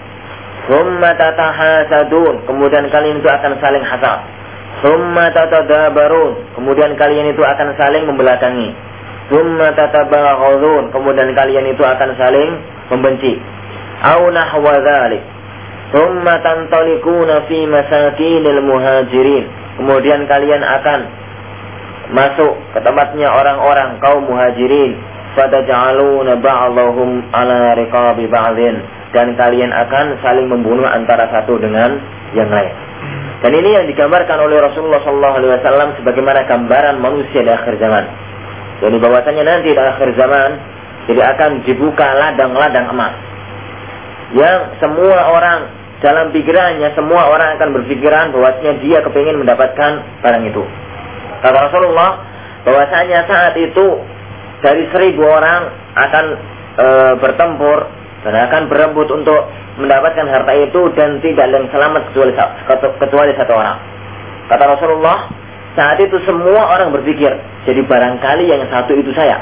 [2.48, 4.24] Kemudian kalian itu akan saling hasad.
[4.84, 8.76] Summa tatadabarun, kemudian kalian itu akan saling membelakangi.
[9.32, 12.50] Summa tatabaghadun, kemudian kalian itu akan saling
[12.92, 13.40] membenci.
[14.04, 15.36] Au nahwa dzalik
[15.96, 19.46] Thumma tantalikuna fi masakinil muhajirin.
[19.78, 21.00] Kemudian kalian akan
[22.16, 24.98] masuk ke tempatnya orang-orang kaum muhajirin.
[25.36, 28.82] Fataj'aluna ba'dahum ala riqabi ba'dhin.
[29.14, 32.02] Dan kalian akan saling membunuh antara satu dengan
[32.34, 32.74] yang lain.
[33.44, 38.06] Dan ini yang digambarkan oleh Rasulullah SAW sebagaimana gambaran manusia di akhir zaman.
[38.80, 40.50] Jadi bahwasanya nanti di akhir zaman
[41.06, 43.14] jadi akan dibuka ladang-ladang emas
[44.34, 45.70] yang semua orang
[46.04, 50.64] dalam pikirannya semua orang akan berpikiran bahwasanya dia kepingin mendapatkan barang itu.
[51.40, 52.20] Kata Rasulullah
[52.66, 54.02] bahwasanya saat itu
[54.60, 56.26] dari seribu orang akan
[56.76, 56.88] e,
[57.22, 57.86] bertempur
[58.26, 59.38] dan akan berebut untuk
[59.78, 62.34] mendapatkan harta itu dan tidak ada yang selamat kecuali,
[62.98, 63.78] kecuali satu orang.
[64.50, 65.30] Kata Rasulullah,
[65.78, 67.30] saat itu semua orang berpikir,
[67.70, 69.38] jadi barangkali yang satu itu saya.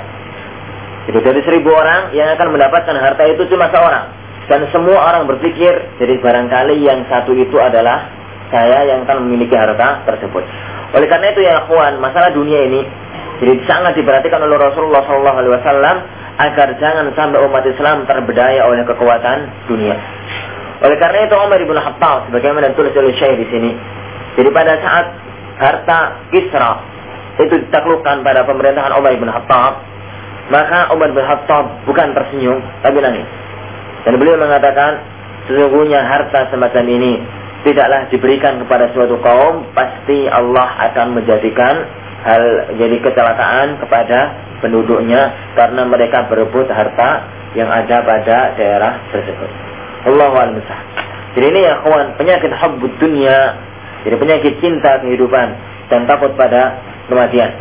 [1.07, 4.11] Jadi dari seribu orang yang akan mendapatkan harta itu cuma seorang.
[4.51, 5.71] Dan semua orang berpikir,
[6.03, 8.11] jadi barangkali yang satu itu adalah
[8.51, 10.43] saya yang akan memiliki harta tersebut.
[10.91, 12.83] Oleh karena itu ya kawan, masalah dunia ini
[13.43, 15.97] jadi sangat diperhatikan oleh Rasulullah SAW
[16.37, 19.97] agar jangan sampai umat Islam terbedaya oleh kekuatan dunia.
[20.83, 23.71] Oleh karena itu Umar bin Khattab sebagaimana ditulis oleh Syekh di sini.
[24.33, 25.05] Jadi pada saat
[25.61, 25.99] harta
[26.33, 26.71] Kisra
[27.37, 29.73] itu ditaklukkan pada pemerintahan Umar bin Khattab,
[30.49, 33.29] maka Umar bin Khattab bukan tersenyum tapi nangis.
[34.03, 34.99] Dan beliau mengatakan,
[35.47, 37.23] sesungguhnya harta semacam ini
[37.63, 41.87] tidaklah diberikan kepada suatu kaum, pasti Allah akan menjadikan
[42.27, 42.43] hal
[42.75, 44.19] jadi kecelakaan kepada
[44.63, 49.51] penduduknya karena mereka berebut harta yang ada pada daerah tersebut.
[50.07, 50.63] Allahu a'lam
[51.35, 53.59] Jadi ini ya kawan, penyakit hubbud dunia,
[54.07, 55.47] jadi penyakit cinta kehidupan
[55.91, 56.79] dan takut pada
[57.11, 57.51] kematian.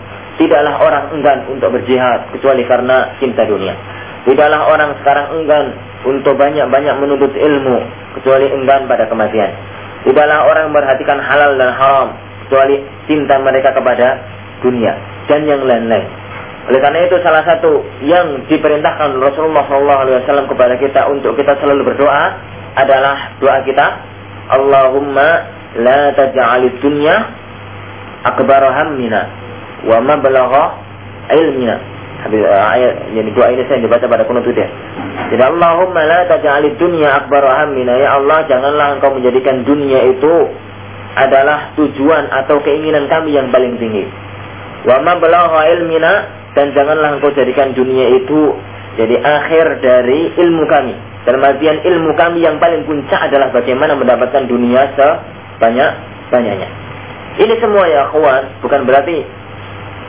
[0.41, 3.77] Tidaklah orang enggan untuk berjihad kecuali karena cinta dunia.
[4.23, 5.67] Tidaklah orang sekarang enggan
[6.07, 7.79] untuk banyak-banyak menuntut ilmu
[8.19, 9.51] kecuali enggan pada kematian.
[10.03, 12.09] Tidaklah orang memperhatikan halal dan haram
[12.47, 14.19] kecuali cinta mereka kepada
[14.63, 14.99] dunia
[15.31, 16.22] dan yang lain-lain.
[16.63, 22.39] Oleh karena itu salah satu yang diperintahkan Rasulullah SAW kepada kita untuk kita selalu berdoa
[22.79, 23.87] adalah doa kita
[24.47, 25.29] Allahumma
[25.83, 27.15] la taj'alid dunya
[28.23, 29.27] akbar hammina
[29.83, 30.65] wa mablagha
[31.35, 31.77] ilmina
[32.23, 34.71] Habis uh, ayat yang doa ini saya dibaca pada kunut ya.
[35.35, 40.31] Jadi Allahumma la taj'alid dunya akbar hammina ya Allah janganlah engkau menjadikan dunia itu
[41.19, 44.07] adalah tujuan atau keinginan kami yang paling tinggi.
[44.87, 48.57] Wa ma balagha ilmina dan janganlah engkau jadikan dunia itu
[49.01, 50.95] jadi akhir dari ilmu kami.
[51.23, 55.91] Dalam artian ilmu kami yang paling puncak adalah bagaimana mendapatkan dunia sebanyak
[56.29, 56.69] banyaknya.
[57.41, 59.25] Ini semua ya kawan, bukan berarti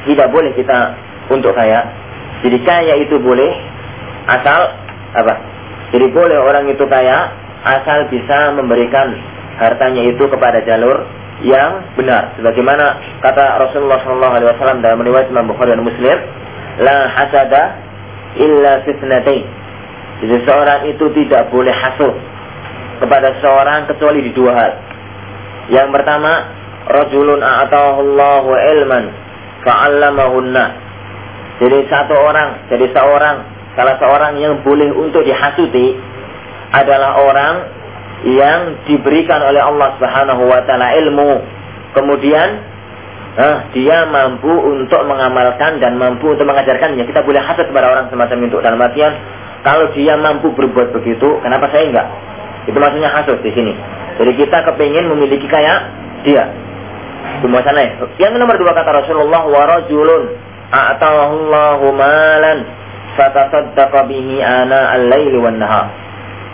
[0.09, 0.99] tidak boleh kita
[1.31, 1.87] untuk kaya,
[2.43, 3.55] jadi kaya itu boleh
[4.27, 4.75] asal
[5.15, 5.33] apa?
[5.95, 7.31] Jadi boleh orang itu kaya
[7.63, 9.15] asal bisa memberikan
[9.55, 11.07] hartanya itu kepada jalur
[11.43, 12.33] yang benar.
[12.39, 16.17] Sebagaimana kata Rasulullah SAW dalam riwayat Imam Bukhari dan Muslim,
[16.79, 17.63] la hasada
[18.39, 19.45] illa fitnatain.
[20.23, 22.15] Jadi seorang itu tidak boleh hasud
[23.03, 24.73] kepada seorang kecuali di dua hal.
[25.67, 26.31] Yang pertama,
[26.87, 29.05] rajulun a'tahu Allahu ilman
[29.67, 30.65] fa'allamahunna.
[31.59, 33.35] Jadi satu orang, jadi seorang,
[33.75, 35.95] salah seorang yang boleh untuk dihasuti
[36.71, 37.82] adalah orang
[38.23, 41.43] yang diberikan oleh Allah Subhanahu wa taala ilmu.
[41.93, 42.47] Kemudian
[43.37, 47.03] eh, dia mampu untuk mengamalkan dan mampu untuk mengajarkannya.
[47.03, 48.57] Kita boleh hasad kepada orang semacam itu.
[48.63, 49.13] Dalam artian
[49.63, 52.07] kalau dia mampu berbuat begitu, kenapa saya enggak?
[52.67, 53.73] Itu maksudnya hasud di sini.
[54.19, 55.87] Jadi kita kepingin memiliki kayak
[56.23, 56.47] dia.
[57.39, 57.91] Semua sana ya.
[58.19, 60.23] Yang nomor dua kata Rasulullah wa rajulun
[60.71, 61.91] a'tahu
[63.13, 66.02] fatasaddaqa bihi ana al-laili wan nahar.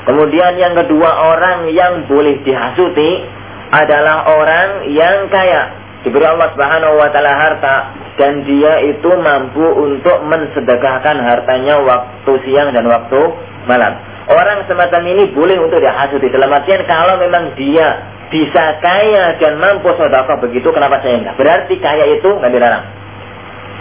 [0.09, 3.29] Kemudian yang kedua orang yang boleh dihasuti
[3.69, 5.69] adalah orang yang kaya
[6.01, 7.75] diberi Allah Subhanahu wa taala harta
[8.17, 13.21] dan dia itu mampu untuk mensedekahkan hartanya waktu siang dan waktu
[13.69, 14.01] malam.
[14.33, 16.25] Orang semacam ini boleh untuk dihasuti.
[16.33, 18.01] Dalam artian kalau memang dia
[18.33, 21.37] bisa kaya dan mampu sedekah begitu, kenapa saya enggak?
[21.37, 22.85] Berarti kaya itu nggak dilarang.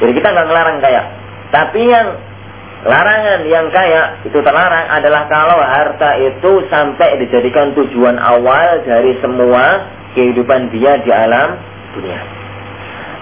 [0.04, 1.02] Jadi kita nggak ngelarang kaya.
[1.48, 2.27] Tapi yang
[2.88, 9.92] larangan yang kaya itu terlarang adalah kalau harta itu sampai dijadikan tujuan awal dari semua
[10.16, 11.60] kehidupan dia di alam
[11.92, 12.20] dunia.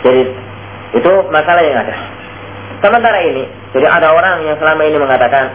[0.06, 0.22] Jadi
[0.94, 1.96] itu masalah yang ada.
[2.78, 3.42] Sementara ini,
[3.74, 5.50] jadi ada orang yang selama ini mengatakan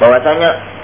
[0.00, 0.78] bahwasanya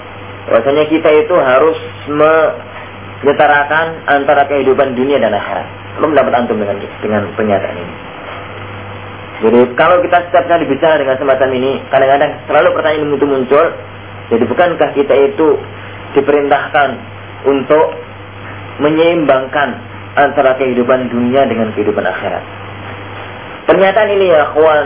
[0.45, 5.97] Bahwasanya kita itu harus menyetarakan antara kehidupan dunia dan akhirat.
[5.97, 8.04] Belum dapat antum dengan dengan pernyataan ini.
[9.43, 13.65] Jadi kalau kita setiap kali bicara dengan semacam ini, kadang-kadang selalu pertanyaan itu muncul.
[14.31, 15.47] Jadi bukankah kita itu
[16.15, 16.89] diperintahkan
[17.45, 17.87] untuk
[18.79, 19.69] menyeimbangkan
[20.15, 22.43] antara kehidupan dunia dengan kehidupan akhirat?
[23.67, 24.85] Pernyataan ini ya kawan,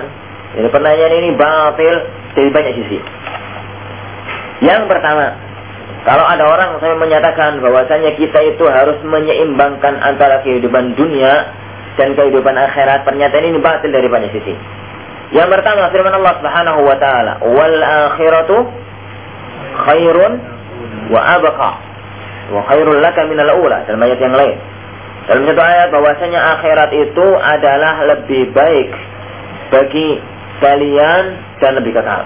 [0.55, 1.95] jadi pertanyaan ini batil
[2.33, 2.99] dari banyak sisi.
[4.65, 5.35] Yang pertama,
[6.07, 11.47] kalau ada orang saya menyatakan bahwasanya kita itu harus menyeimbangkan antara kehidupan dunia
[11.95, 14.54] dan kehidupan akhirat, pernyataan ini batil dari banyak sisi.
[15.30, 18.56] Yang pertama firman Allah Subhanahu wa taala, "Wal akhiratu
[19.86, 20.34] khairun
[21.13, 21.71] wa abqa."
[22.49, 24.58] Wa khairul laka minal ula dalam ayat yang lain.
[25.30, 28.89] Dalam satu ayat bahwasanya akhirat itu adalah lebih baik
[29.69, 30.17] bagi
[30.58, 31.23] kalian
[31.62, 32.25] dan lebih kekal.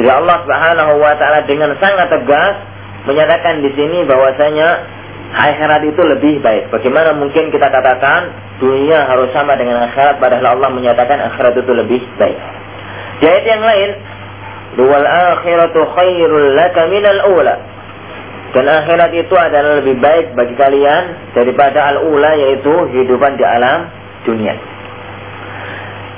[0.00, 2.56] Jadi Allah Subhanahu wa taala dengan sangat tegas
[3.04, 4.68] menyatakan di sini bahwasanya
[5.32, 6.68] akhirat itu lebih baik.
[6.68, 12.00] Bagaimana mungkin kita katakan dunia harus sama dengan akhirat padahal Allah menyatakan akhirat itu lebih
[12.20, 12.36] baik.
[13.18, 13.90] Di ayat yang lain,
[14.76, 17.56] "Wal akhiratu khairul laka minal ula."
[18.52, 23.88] Dan akhirat itu adalah lebih baik bagi kalian daripada al-ula yaitu kehidupan di alam
[24.28, 24.52] dunia.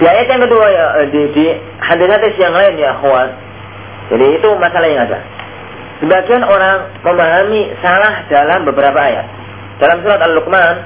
[0.03, 1.47] Di ayat yang kedua ya, di, di
[1.79, 3.31] hadis-hadis yang lain ya akhwat.
[4.11, 5.23] Jadi itu masalah yang ada.
[6.03, 9.27] Sebagian orang memahami salah dalam beberapa ayat.
[9.79, 10.77] Dalam surat Al-Luqman,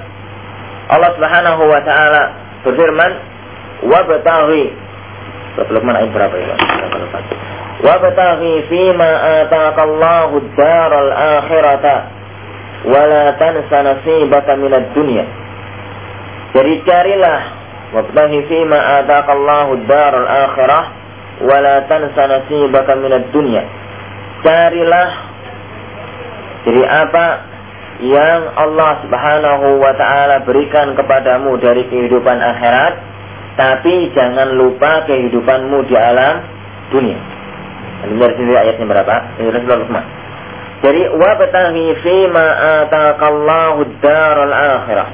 [0.92, 2.22] Allah Subhanahu wa taala
[2.64, 3.12] berfirman,
[3.88, 4.68] "Wa bataghi"
[5.56, 6.56] Surat Al-Luqman ayat berapa ya?
[7.78, 9.10] Wa bataghi fima
[9.48, 11.96] ataka Allahu ad-daral akhirata
[12.84, 15.24] wa la tansa nasibaka minad dunya.
[16.52, 17.40] Jadi carilah
[17.96, 20.84] wa bataghi fima ataka Allahu ad-daral akhirah
[21.48, 23.87] wa la tansa nasibaka minad dunya
[24.44, 25.10] carilah
[26.68, 27.26] jadi apa
[27.98, 32.94] yang Allah Subhanahu wa taala berikan kepadamu dari kehidupan akhirat
[33.58, 36.46] tapi jangan lupa kehidupanmu di alam
[36.94, 37.18] dunia.
[38.06, 39.14] Ini sini ayatnya berapa?
[39.42, 40.06] Ini Rasulullah
[40.78, 42.46] Jadi wabtaghi fi ma
[42.86, 45.08] ataqallahu daral akhirah.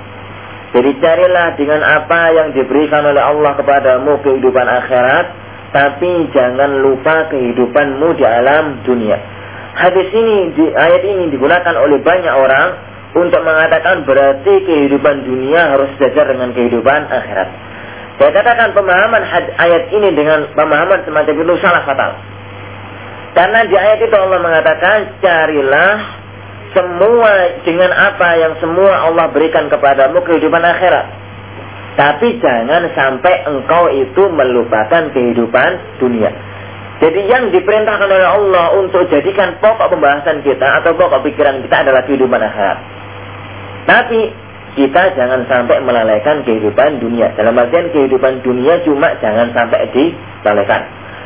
[0.76, 5.26] Jadi carilah dengan apa yang diberikan oleh Allah kepadamu kehidupan akhirat
[5.74, 9.18] tapi jangan lupa kehidupanmu di alam dunia.
[9.74, 12.68] Hadis ini, di, ayat ini digunakan oleh banyak orang
[13.18, 17.48] untuk mengatakan berarti kehidupan dunia harus sejajar dengan kehidupan akhirat.
[18.22, 19.22] Saya katakan pemahaman
[19.58, 22.22] ayat ini dengan pemahaman semacam itu salah fatal.
[23.34, 25.94] Karena di ayat itu Allah mengatakan carilah
[26.70, 27.30] semua
[27.66, 31.23] dengan apa yang semua Allah berikan kepadamu kehidupan akhirat.
[31.94, 36.30] Tapi jangan sampai engkau itu melupakan kehidupan dunia.
[36.98, 42.02] Jadi yang diperintahkan oleh Allah untuk jadikan pokok pembahasan kita atau pokok pikiran kita adalah
[42.06, 42.78] kehidupan akhirat.
[43.84, 44.20] Tapi
[44.74, 47.30] kita jangan sampai melalaikan kehidupan dunia.
[47.38, 50.82] Dalam artian kehidupan dunia cuma jangan sampai dilalaikan.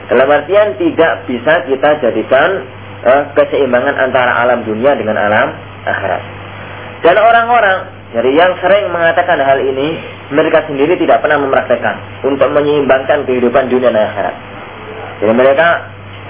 [0.08, 2.64] Dalam artian tidak bisa kita jadikan
[3.08, 5.48] uh, keseimbangan antara alam dunia dengan alam
[5.84, 6.38] akhirat.
[7.05, 10.01] Dan orang-orang Jadi yang sering mengatakan hal ini,
[10.32, 14.36] mereka sendiri tidak pernah mempraktekkan untuk menyeimbangkan kehidupan dunia dan akhirat.
[15.20, 15.68] Jadi mereka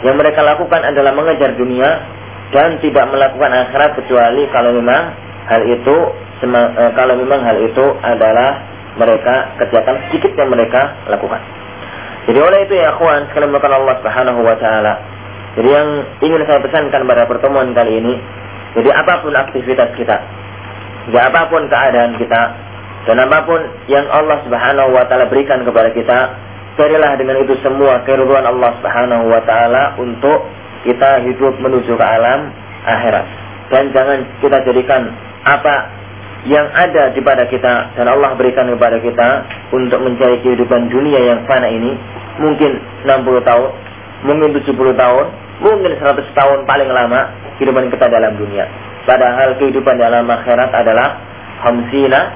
[0.02, 2.02] yang mereka lakukan adalah mengejar dunia
[2.50, 5.14] dan tidak melakukan akhirat kecuali kalau memang
[5.46, 5.96] hal itu
[6.42, 8.50] eh, kalau memang hal itu adalah
[8.98, 11.40] mereka kerjakan sedikit yang mereka lakukan.
[12.28, 14.94] Jadi oleh itu ya akhwan sekalian melakukan Allah Subhanahu wa taala.
[15.56, 15.88] Jadi yang
[16.22, 18.14] ingin saya pesankan pada pertemuan kali ini,
[18.76, 20.16] jadi apa pun aktivitas kita,
[21.08, 22.42] Ya apa pun keadaan kita
[23.08, 26.18] dan apa pun yang Allah Subhanahu wa taala berikan kepada kita,
[26.76, 30.44] carilah dengan itu semua keridhaan Allah Subhanahu wa taala untuk
[30.84, 32.52] kita hidup menuju ke alam
[32.84, 33.26] akhirat.
[33.72, 35.08] Dan jangan kita jadikan
[35.48, 35.74] apa
[36.44, 39.28] yang ada di pada kita dan Allah berikan kepada kita
[39.72, 41.96] untuk mencari kehidupan dunia yang fana ini
[42.38, 42.76] mungkin
[43.08, 43.70] 60 tahun,
[44.28, 45.26] mungkin 70 tahun,
[45.64, 48.68] mungkin 100 tahun paling lama kehidupan kita dalam dunia.
[49.08, 51.16] Padahal kehidupan dalam akhirat adalah
[51.64, 52.28] hamsina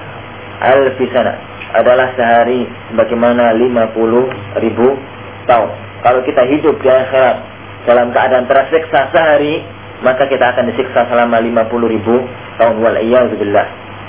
[0.57, 1.37] alfisana.
[1.77, 2.64] Adalah sehari
[2.97, 3.93] bagaimana 50
[4.64, 4.97] ribu
[5.45, 5.70] tahun.
[6.01, 7.37] Kalau kita hidup di akhirat
[7.85, 9.61] dalam keadaan tersiksa sehari,
[10.01, 12.25] maka kita akan disiksa selama 50 ribu
[12.57, 12.81] tahun.
[12.81, 13.66] Wal'iyahzubillah.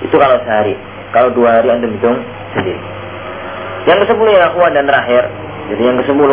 [0.08, 0.80] Itu kalau sehari.
[1.12, 2.16] Kalau dua hari anda hitung
[2.56, 2.80] sendiri.
[3.92, 5.28] Yang ke-10 ya akhwan dan terakhir.
[5.68, 6.32] Jadi yang ke-10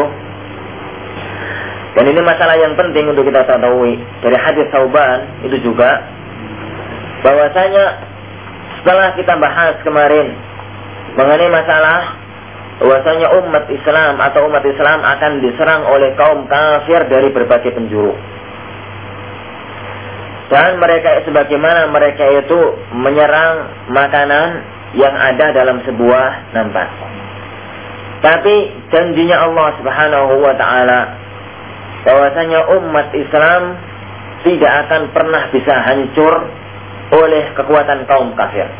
[1.90, 6.06] dan ini masalah yang penting untuk kita ketahui dari hadis Sauban itu juga
[7.20, 7.84] bahwasanya
[8.80, 10.32] setelah kita bahas kemarin
[11.16, 12.16] mengenai masalah
[12.80, 18.16] bahwasanya umat Islam atau umat Islam akan diserang oleh kaum kafir dari berbagai penjuru.
[20.50, 22.58] Dan mereka sebagaimana mereka itu
[22.96, 24.48] menyerang makanan
[24.98, 26.88] yang ada dalam sebuah nampak.
[28.20, 28.54] Tapi
[28.90, 31.00] janjinya Allah Subhanahu wa taala
[32.02, 33.62] bahwasanya umat Islam
[34.42, 36.34] tidak akan pernah bisa hancur
[37.10, 38.70] oleh kekuatan kaum kafir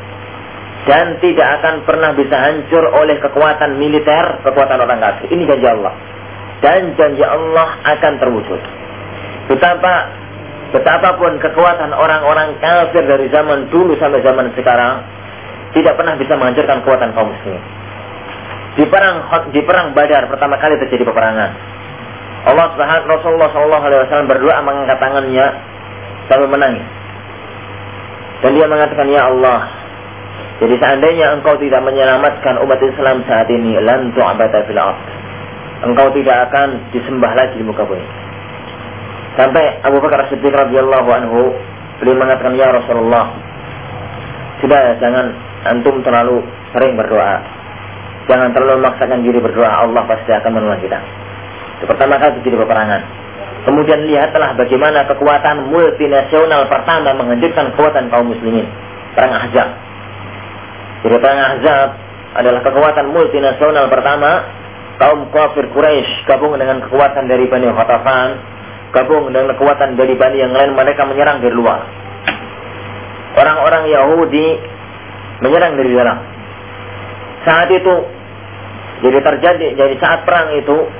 [0.88, 5.28] dan tidak akan pernah bisa hancur oleh kekuatan militer, kekuatan orang kafir.
[5.28, 5.92] Ini janji Allah.
[6.64, 8.60] Dan janji Allah akan terwujud.
[9.52, 9.94] Betapa
[10.72, 15.04] betapapun kekuatan orang-orang kafir dari zaman dulu sampai zaman sekarang
[15.76, 17.64] tidak pernah bisa menghancurkan kekuatan kaum muslimin.
[18.78, 19.16] Di perang
[19.50, 21.50] di perang Badar pertama kali terjadi peperangan.
[22.40, 25.46] Allah Subhanahu Rasulullah Shallallahu alaihi wasallam berdoa mengangkat tangannya
[26.32, 26.99] sambil menangis.
[28.41, 29.68] Dan dia mengatakan, Ya Allah,
[30.61, 34.80] jadi seandainya engkau tidak menyelamatkan umat Islam saat ini, lan tu'abata fil
[35.80, 38.05] Engkau tidak akan disembah lagi di muka bumi.
[39.41, 41.57] Sampai Abu Bakar Siddiq radhiyallahu anhu
[42.01, 43.32] beliau mengatakan, Ya Rasulullah,
[44.61, 45.32] sudah jangan
[45.64, 46.45] antum terlalu
[46.76, 47.41] sering berdoa.
[48.28, 51.01] Jangan terlalu memaksakan diri berdoa, Allah pasti akan menolong kita.
[51.80, 53.19] Itu pertama kali terjadi peperangan.
[53.70, 58.66] Kemudian lihatlah bagaimana kekuatan multinasional pertama menghancurkan kekuatan kaum muslimin.
[59.14, 59.68] Perang Ahzab.
[61.06, 61.88] Jadi perang Ahzab
[62.34, 64.42] adalah kekuatan multinasional pertama
[64.98, 68.30] kaum kafir Quraisy gabung dengan kekuatan dari Bani Khatafan,
[68.90, 71.86] gabung dengan kekuatan dari Bani yang lain mereka menyerang dari luar.
[73.38, 74.48] Orang-orang Yahudi
[75.46, 76.18] menyerang dari dalam.
[77.46, 77.94] Saat itu
[79.06, 80.90] jadi terjadi jadi saat perang itu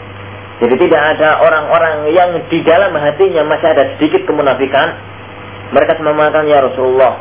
[0.61, 4.93] jadi tidak ada orang-orang yang di dalam hatinya masih ada sedikit kemunafikan.
[5.73, 7.17] Mereka semua mengatakan, Ya Rasulullah,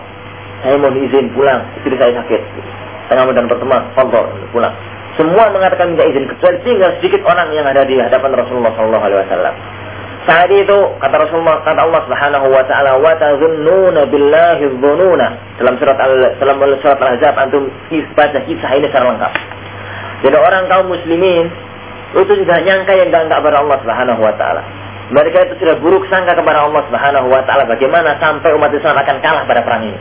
[0.60, 2.42] saya mau izin pulang, istri saya sakit.
[3.08, 4.76] Tengah dan pertemuan, fadol, pulang.
[5.16, 9.20] Semua mengatakan minta izin, kecuali tinggal sedikit orang yang ada di hadapan Rasulullah Sallallahu Alaihi
[9.24, 9.56] Wasallam.
[10.28, 15.28] Saat itu kata Rasulullah kata Allah Subhanahu wa taala wa tazunnuna billahi dzununa
[15.58, 17.72] dalam surat al dalam surat Al-Ahzab antum
[18.14, 19.34] baca kisah ini secara lengkap.
[20.28, 21.50] Jadi orang kaum muslimin
[22.10, 24.62] itu sudah nyangka yang enggak enggak kepada Allah Subhanahu wa taala.
[25.10, 29.16] Mereka itu sudah buruk sangka kepada Allah Subhanahu wa taala bagaimana sampai umat Islam akan
[29.22, 30.00] kalah pada perang ini.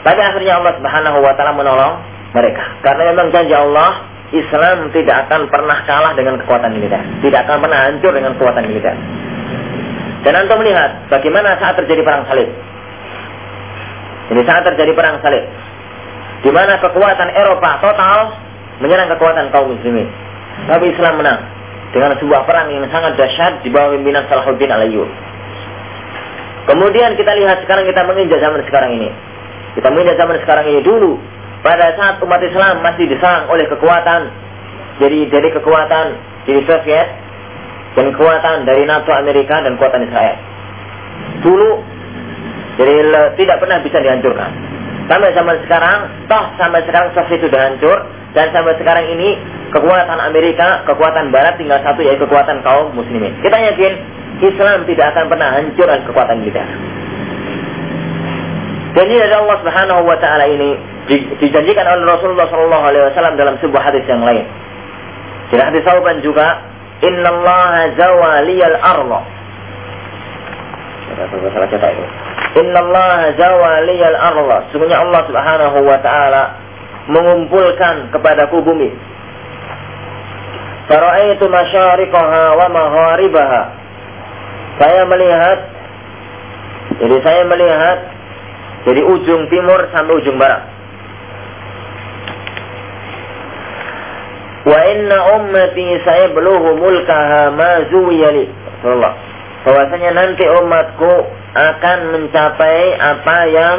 [0.00, 1.94] Tapi akhirnya Allah Subhanahu wa taala menolong
[2.32, 2.64] mereka.
[2.80, 7.02] Karena memang janji Allah Islam tidak akan pernah kalah dengan kekuatan militer.
[7.20, 8.94] Tidak akan pernah hancur dengan kekuatan militer.
[10.20, 12.48] Dan Anda melihat bagaimana saat terjadi perang salib.
[14.30, 15.44] Ini saat terjadi perang salib.
[16.40, 18.32] Di mana kekuatan Eropa total
[18.80, 20.08] menyerang kekuatan kaum muslimin.
[20.68, 21.40] Tapi Islam menang
[21.90, 25.10] dengan sebuah perang yang sangat dahsyat di bawah pimpinan Salahuddin Alayyub.
[26.70, 29.10] Kemudian kita lihat sekarang kita menginjak zaman sekarang ini.
[29.74, 31.18] Kita menginjak zaman sekarang ini dulu
[31.66, 34.30] pada saat umat Islam masih diserang oleh kekuatan
[35.02, 36.06] dari dari kekuatan
[36.46, 37.08] dari Soviet
[37.98, 40.36] dan kekuatan dari NATO Amerika dan kekuatan Israel.
[41.42, 41.70] Dulu
[42.80, 42.94] jadi
[43.36, 44.50] tidak pernah bisa dihancurkan.
[45.10, 47.98] Sampai zaman sekarang, toh sampai sekarang Soviet sudah hancur
[48.30, 49.34] dan sampai sekarang ini
[49.74, 53.34] kekuatan Amerika, kekuatan Barat tinggal satu yaitu kekuatan kaum muslimin.
[53.42, 53.92] Kita yakin
[54.38, 56.62] Islam tidak akan pernah hancur dengan kekuatan militer.
[58.90, 60.78] Janji dari Allah Subhanahu wa taala ini
[61.42, 64.46] dijanjikan oleh Rasulullah sallallahu alaihi wasallam dalam sebuah hadis yang lain.
[65.50, 66.62] Di hadis Sauban juga,
[67.02, 69.20] "Innallaha zawaliyal arda."
[71.50, 72.29] Salah cetak itu.
[72.50, 74.58] Innallaha zawaliyal arda.
[74.74, 76.42] Sungguhnya Allah Subhanahu wa taala
[77.06, 78.90] mengumpulkan kepadaku bumi.
[80.90, 83.62] Fara'aitu masyariqaha wa magharibaha.
[84.82, 85.58] Saya melihat
[86.98, 87.98] jadi saya melihat
[88.82, 90.66] dari ujung timur sampai ujung barat.
[94.66, 98.50] Wa inna ummati saya mulkaha ma zuwiyali.
[98.82, 99.29] Allah.
[99.60, 101.12] Bahwasanya nanti umatku
[101.52, 103.76] akan mencapai apa yang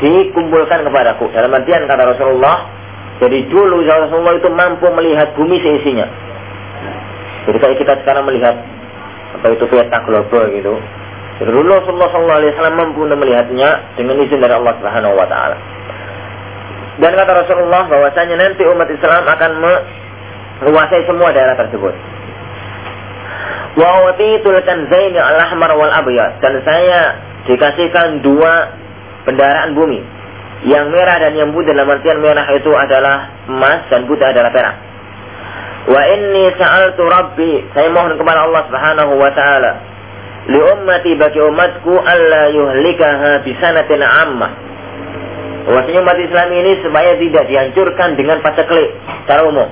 [0.00, 1.28] dikumpulkan kepadaku.
[1.36, 2.64] Dalam artian kata Rasulullah,
[3.20, 6.08] jadi dulu Rasulullah itu mampu melihat bumi seisinya.
[7.44, 8.56] Jadi kayak kita sekarang melihat
[9.36, 10.74] apa itu peta global gitu.
[11.40, 15.56] Jadi dulu Rasulullah SAW mampu melihatnya dengan izin dari Allah Subhanahu Wa Taala.
[17.00, 19.50] Dan kata Rasulullah bahwasanya nanti umat Islam akan
[20.64, 21.92] menguasai semua daerah tersebut.
[23.78, 27.00] Wa watitul kanzaini al-ahmar wal abyad dan saya
[27.46, 28.74] dikasihkan dua
[29.26, 30.02] kendaraan bumi.
[30.60, 34.76] Yang merah dan yang putih dalam artian merah itu adalah emas dan putih adalah perak.
[35.88, 39.72] Wa inni sa'altu rabbi, saya mohon kepada Allah Subhanahu wa taala
[40.50, 44.52] li ummati bagi umatku alla yuhlikaha bisanatin ammah.
[45.64, 49.68] Bahwasanya umat Islam ini supaya tidak dihancurkan dengan paceklik secara umum.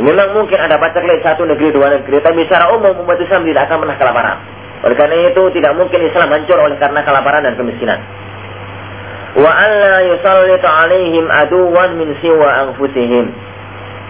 [0.00, 3.84] Memang mungkin ada paceklik satu negeri dua negeri, tapi secara umum umat Islam tidak akan
[3.84, 4.36] pernah kelaparan.
[4.80, 8.00] Oleh karena itu tidak mungkin Islam hancur oleh karena kelaparan dan kemiskinan
[9.38, 13.30] wa alla yusallit alaihim aduwan min siwa anfusihim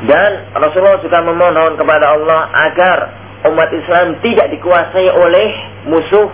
[0.09, 2.99] dan Rasulullah juga memohon kepada Allah agar
[3.53, 5.49] umat Islam tidak dikuasai oleh
[5.85, 6.29] musuh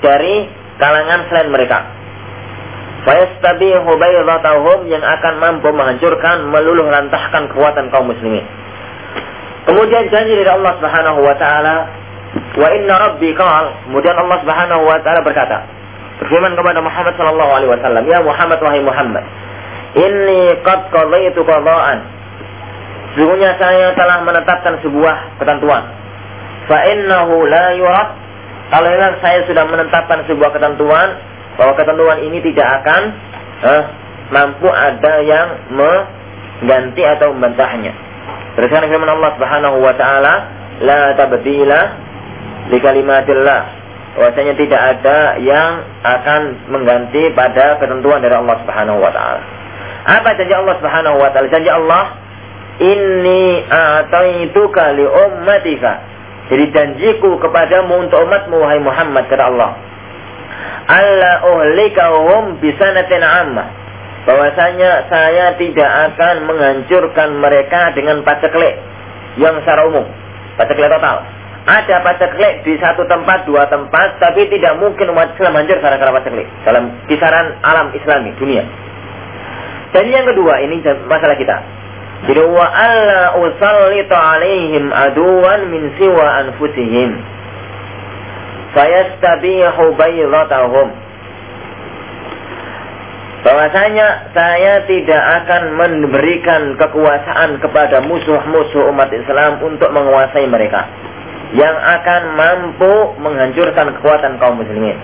[0.00, 0.48] dari
[0.80, 1.84] kalangan selain mereka.
[3.04, 8.48] Fayastabihu baydatahum yang akan mampu menghancurkan, meluluh lantahkan kekuatan kaum muslimin.
[9.62, 11.86] Kemudian janji dari Allah Subhanahu wa taala,
[12.58, 15.58] "Wa inna rabbi qala." Kemudian Allah Subhanahu wa taala berkata,
[16.18, 19.24] berfirman kepada Muhammad sallallahu alaihi wasallam, "Ya Muhammad wahai Muhammad,
[19.94, 21.98] inni qad qadaitu qada'an."
[23.12, 25.84] Sesungguhnya saya telah menetapkan sebuah ketentuan.
[26.64, 28.08] Fa innahu la yurad.
[28.72, 31.20] Kalau memang saya sudah menetapkan sebuah ketentuan
[31.60, 33.02] bahwa ketentuan ini tidak akan
[33.68, 33.82] eh,
[34.32, 37.92] mampu ada yang mengganti atau membantahnya.
[38.52, 40.34] Berdasarkan firman Allah Subhanahu wa taala,
[40.84, 41.80] la tabdila
[42.68, 43.62] li kalimatillah
[44.12, 49.42] bahwasanya tidak ada yang akan mengganti pada ketentuan dari Allah Subhanahu wa taala.
[50.04, 51.48] Apa janji Allah Subhanahu wa taala?
[51.48, 52.04] Janji Allah,
[52.76, 55.92] "Inni a'taituka li ummatika."
[56.52, 59.72] Jadi janjiku kepadamu untuk umatmu wahai Muhammad kata Allah.
[60.84, 63.81] Allah uhlikahum bisanatin ammah.
[64.22, 68.78] Bahwasanya saya tidak akan menghancurkan mereka dengan paceklik
[69.40, 70.06] yang secara umum,
[70.54, 71.26] paceklik total
[71.62, 76.48] ada paceklik di satu tempat, dua tempat, tapi tidak mungkin umat Islam hancur gara-gara paceklik
[76.66, 78.66] dalam kisaran alam Islami dunia.
[79.94, 81.56] Dan yang kedua ini masalah kita.
[82.26, 87.10] Jadi wa alla usallitu alaihim aduwan min siwa anfusihim.
[88.74, 90.88] Fayastabihu baydatahum.
[93.42, 100.86] Bahwasanya saya tidak akan memberikan kekuasaan kepada musuh-musuh umat Islam untuk menguasai mereka
[101.52, 104.94] yang akan mampu menghancurkan kekuatan kaum muslimin.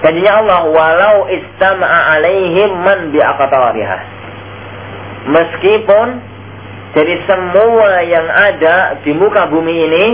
[0.00, 3.98] Janjinya Allah, walau istama'a alaihim man bi'aqatariha.
[5.28, 6.06] Meskipun
[6.96, 10.04] jadi semua yang ada di muka bumi ini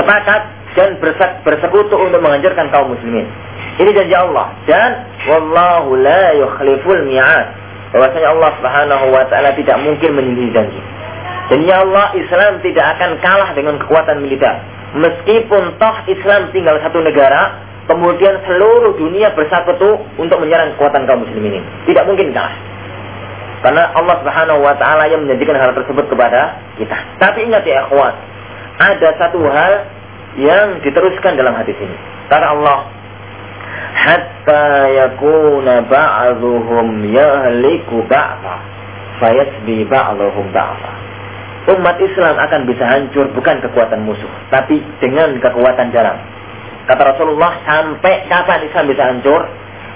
[0.00, 0.42] sepakat
[0.74, 0.98] dan
[1.44, 3.28] bersekutu untuk menghancurkan kaum muslimin.
[3.74, 4.90] Ini janji Allah dan
[5.26, 7.46] wallahu la yukhliful mi'ad.
[7.90, 10.82] Bahwasanya Allah Subhanahu wa taala tidak mungkin menyindir janji.
[11.44, 14.56] Dan ya Allah, Islam tidak akan kalah dengan kekuatan militer.
[14.96, 21.60] Meskipun toh Islam tinggal satu negara, kemudian seluruh dunia bersatu untuk menyerang kekuatan kaum muslimin
[21.60, 21.68] ini.
[21.90, 22.56] Tidak mungkin kalah.
[23.60, 26.96] Karena Allah Subhanahu wa taala yang menjanjikan hal tersebut kepada kita.
[27.16, 28.14] Tapi ingat ya ikhwan,
[28.80, 29.72] ada satu hal
[30.36, 31.96] yang diteruskan dalam hadis ini.
[32.28, 32.88] Kata Allah,
[33.94, 38.56] hatta yakuna ba'dhuhum yahliku ba'dha
[39.22, 41.04] fayasbi ba'dhuhum ba'dha
[41.64, 46.20] umat Islam akan bisa hancur bukan kekuatan musuh, tapi dengan kekuatan dalam.
[46.84, 49.40] Kata Rasulullah, sampai kapan Islam bisa hancur?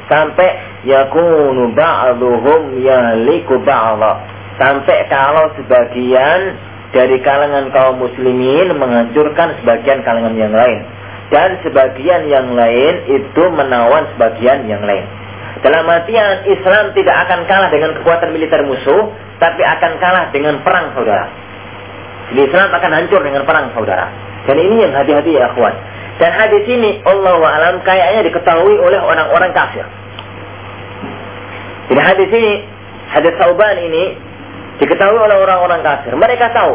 [0.08, 0.48] Sampai
[0.88, 4.12] yakunu ba'duhum yaliku ba'dha.
[4.56, 6.56] Sampai kalau sebagian
[6.96, 10.80] dari kalangan kaum muslimin menghancurkan sebagian kalangan yang lain.
[11.28, 15.04] Dan sebagian yang lain itu menawan sebagian yang lain.
[15.60, 19.10] Dalam artian Islam tidak akan kalah dengan kekuatan militer musuh,
[19.42, 21.26] tapi akan kalah dengan perang saudara.
[22.30, 24.06] Jadi Islam akan hancur dengan perang saudara.
[24.46, 25.74] Dan ini yang hati-hati ya akhwan.
[26.18, 29.86] Dan hadis ini Allah alam kayaknya diketahui oleh orang-orang kafir.
[31.88, 32.52] Jadi hadis ini,
[33.12, 34.18] hadis Sauban ini
[34.78, 36.12] diketahui oleh orang-orang kafir.
[36.14, 36.74] Mereka tahu.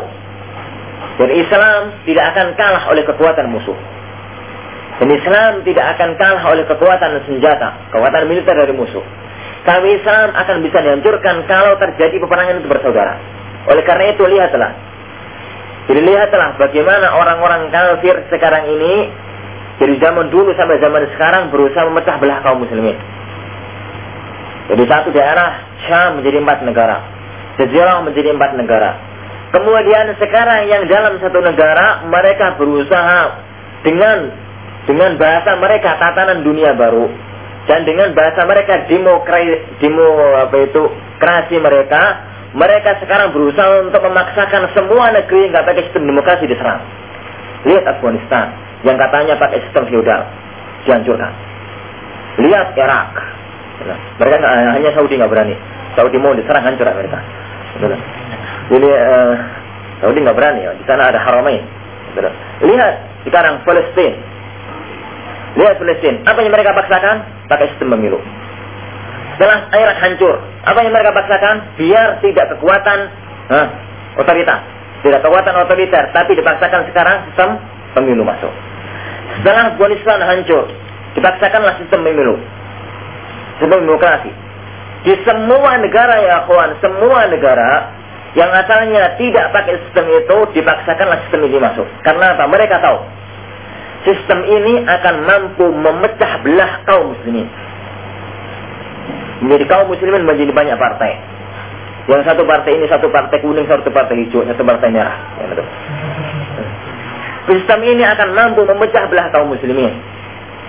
[1.21, 1.79] Dan Islam
[2.09, 3.77] tidak akan kalah oleh kekuatan musuh.
[5.01, 9.01] Dan Islam tidak akan kalah oleh kekuatan senjata, kekuatan militer dari musuh.
[9.63, 13.15] Tapi Islam akan bisa dihancurkan kalau terjadi peperangan itu bersaudara.
[13.71, 14.71] Oleh karena itu lihatlah.
[15.87, 19.11] Jadi lihatlah bagaimana orang-orang kafir sekarang ini
[19.81, 22.95] dari zaman dulu sampai zaman sekarang berusaha memecah belah kaum muslimin.
[24.71, 27.03] Jadi satu daerah Syam menjadi empat negara.
[27.59, 28.95] Jazirah menjadi empat negara.
[29.53, 33.21] Kemudian sekarang yang dalam satu negara mereka berusaha
[33.85, 34.42] dengan
[34.83, 37.07] dengan bahasa mereka tatanan dunia baru
[37.69, 40.83] dan dengan bahasa mereka demokrasi demo apa itu
[41.23, 46.85] kreasi mereka mereka sekarang berusaha untuk memaksakan semua negeri yang nggak pakai sistem demokrasi diserang.
[47.65, 48.53] Lihat Afghanistan
[48.85, 50.21] yang katanya pakai sistem feudal
[50.85, 51.33] dihancurkan.
[52.45, 53.11] Lihat Irak.
[54.21, 55.55] Mereka gak, hanya Saudi nggak berani.
[55.97, 57.19] Saudi mau diserang hancur Amerika.
[58.69, 59.33] Jadi uh,
[59.97, 60.61] Saudi nggak berani.
[60.77, 61.65] Di sana ada Haramain.
[62.61, 62.93] Lihat
[63.25, 64.32] sekarang Palestina.
[65.53, 66.17] Lihat Palestina.
[66.25, 67.15] Apa yang mereka paksakan?
[67.45, 68.17] Pakai sistem pemilu.
[69.37, 71.55] Setelah Irak hancur, apa yang mereka paksakan?
[71.77, 72.99] Biar tidak kekuatan
[73.49, 73.67] huh,
[74.21, 74.61] otoritas,
[75.01, 77.57] tidak kekuatan otoriter, tapi dipaksakan sekarang sistem
[77.97, 78.53] pemilu masuk.
[79.41, 80.69] Setelah Afghanistan hancur,
[81.17, 82.37] dipaksakanlah sistem pemilu,
[83.57, 84.31] sistem demokrasi.
[85.03, 87.89] Di semua negara ya kawan, semua negara
[88.33, 91.85] yang asalnya tidak pakai sistem itu dipaksakanlah sistem ini masuk.
[92.05, 92.45] Karena apa?
[92.49, 92.97] Mereka tahu
[94.03, 97.47] sistem ini akan mampu memecah belah kaum muslimin.
[99.43, 101.11] Menjadi kaum muslimin menjadi banyak partai.
[102.07, 105.15] Yang satu partai ini satu partai kuning, satu partai hijau, satu partai merah.
[107.47, 109.95] Sistem ini akan mampu memecah belah kaum muslimin.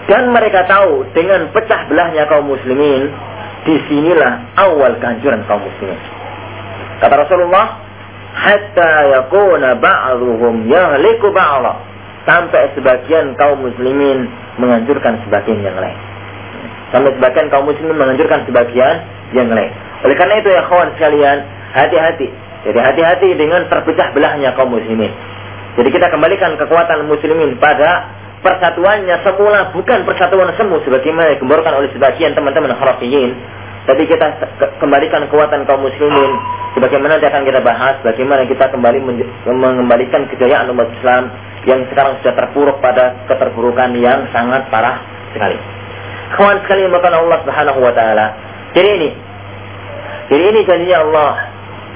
[0.05, 3.09] Dan mereka tahu dengan pecah belahnya kaum muslimin,
[3.65, 5.97] di sinilah awal kehancuran kaum muslimin.
[7.01, 7.67] Kata Rasulullah,
[8.37, 11.94] hatta yakuna ba'dhuhum yahliku ba'dha.
[12.25, 15.99] Sampai sebagian kaum muslimin menghancurkan sebagian yang lain.
[16.89, 19.05] Sampai sebagian kaum muslimin menghancurkan sebagian
[19.37, 19.73] yang lain.
[20.05, 21.45] Oleh karena itu ya kawan sekalian,
[21.77, 22.29] hati-hati.
[22.65, 25.13] Jadi hati-hati dengan terpecah belahnya kaum muslimin.
[25.75, 28.09] Jadi kita kembalikan kekuatan muslimin pada
[28.45, 33.33] persatuannya semula bukan persatuan semu sebagaimana digemborkan oleh sebagian teman-teman harafiyin
[33.89, 34.37] tapi kita
[34.81, 36.33] kembalikan kekuatan kaum muslimin
[36.77, 39.01] sebagaimana nanti akan kita bahas bagaimana kita kembali
[39.49, 41.33] mengembalikan kejayaan umat Islam
[41.65, 45.01] yang sekarang sudah terpuruk pada keterpurukan yang sangat parah
[45.33, 45.57] sekali.
[46.37, 48.27] Kawan sekali makan Allah Subhanahu wa taala.
[48.77, 49.11] Jadi ini
[50.29, 51.33] jadi ini janjinya Allah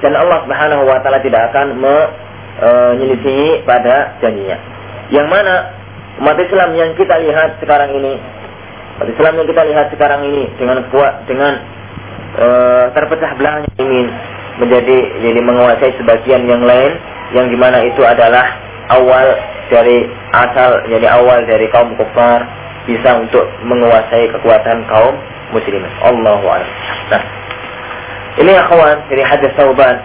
[0.04, 4.56] dan Allah Subhanahu wa taala tidak akan menyelisihi pada janjinya.
[5.08, 5.54] Yang mana
[6.20, 8.14] umat Islam yang kita lihat sekarang ini
[8.98, 11.54] umat Islam yang kita lihat sekarang ini dengan kuat dengan
[12.34, 12.46] e,
[12.92, 14.06] terpecah belahnya ingin
[14.58, 16.92] menjadi jadi menguasai sebagian yang lain
[17.32, 19.26] yang di mana itu adalah awal
[19.68, 22.44] dari asal jadi awal dari kaum kafir
[22.88, 25.12] bisa untuk menguasai kekuatan kaum
[25.52, 25.92] muslimin.
[26.00, 26.70] Allahu a'lam.
[27.12, 27.22] Nah,
[28.40, 29.96] ini kawan dari hadis Tauban.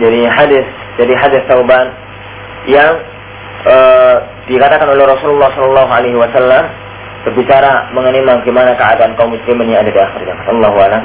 [0.00, 0.66] Jadi hadis
[0.96, 1.92] jadi hadis Tauban
[2.64, 2.98] yang
[3.68, 3.76] e,
[4.48, 6.64] dikatakan oleh Rasulullah Shallallahu Alaihi Wasallam
[7.24, 10.44] berbicara mengenai bagaimana keadaan kaum muslimin yang ada di akhir zaman.
[10.56, 11.02] Allahu a'lam.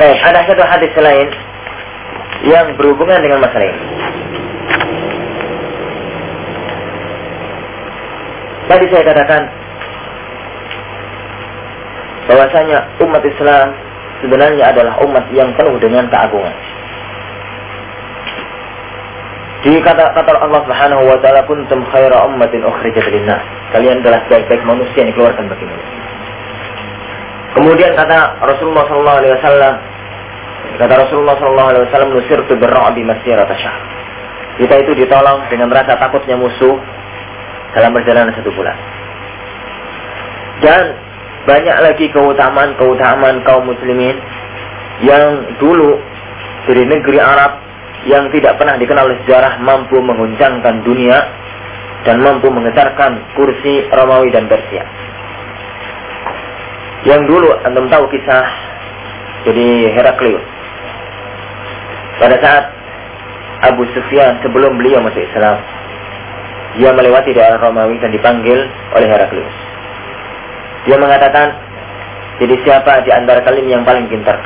[0.00, 1.28] Eh, ada satu hadis lain
[2.48, 3.84] yang berhubungan dengan masalah ini.
[8.64, 9.42] Tadi saya katakan
[12.32, 13.76] bahwasanya umat Islam
[14.24, 16.56] sebenarnya adalah umat yang penuh dengan keagungan.
[19.60, 23.04] Di kata kata Allah Subhanahu wa taala kuntum khaira ummatin ukhrijat.
[23.76, 26.09] Kalian adalah sebaik-baik manusia yang dikeluarkan bagi manusia.
[27.50, 29.74] Kemudian kata Rasulullah wasallam
[30.78, 33.80] kata Rasulullah sallallahu alaihi wasallam nusirtu birra'bi masirata syahr.
[34.60, 36.78] Kita itu ditolong dengan rasa takutnya musuh
[37.74, 38.76] dalam perjalanan satu bulan.
[40.60, 40.82] Dan
[41.48, 44.20] banyak lagi keutamaan-keutamaan kaum muslimin
[45.00, 45.96] yang dulu
[46.68, 47.56] dari negeri Arab
[48.04, 51.18] yang tidak pernah dikenal oleh sejarah mampu mengguncangkan dunia
[52.04, 54.84] dan mampu menggetarkan kursi Romawi dan Persia.
[57.08, 58.44] Yang dulu antum tahu kisah
[59.48, 60.44] jadi Heraklius.
[62.20, 62.64] Pada saat
[63.60, 65.60] Abu Sufyan sebelum beliau masuk Islam.
[66.76, 69.56] Dia melewati daerah Romawi dan dipanggil oleh Heraklius.
[70.88, 71.56] Dia mengatakan,
[72.40, 74.40] jadi siapa di antara kalian yang paling pintar?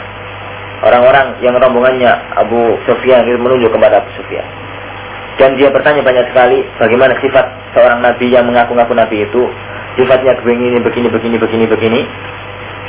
[0.83, 4.47] Orang-orang yang rombongannya Abu Sufyan itu menunjuk kepada Abu Sufyan.
[5.35, 9.43] Dan dia bertanya banyak sekali bagaimana sifat seorang nabi yang mengaku-ngaku nabi itu.
[9.95, 12.01] Sifatnya begini, begini, begini, begini, begini.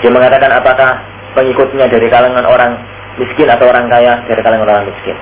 [0.06, 1.02] Dia mengatakan apakah
[1.34, 2.78] pengikutnya dari kalangan orang
[3.18, 5.18] miskin atau orang kaya dari kalangan orang miskin.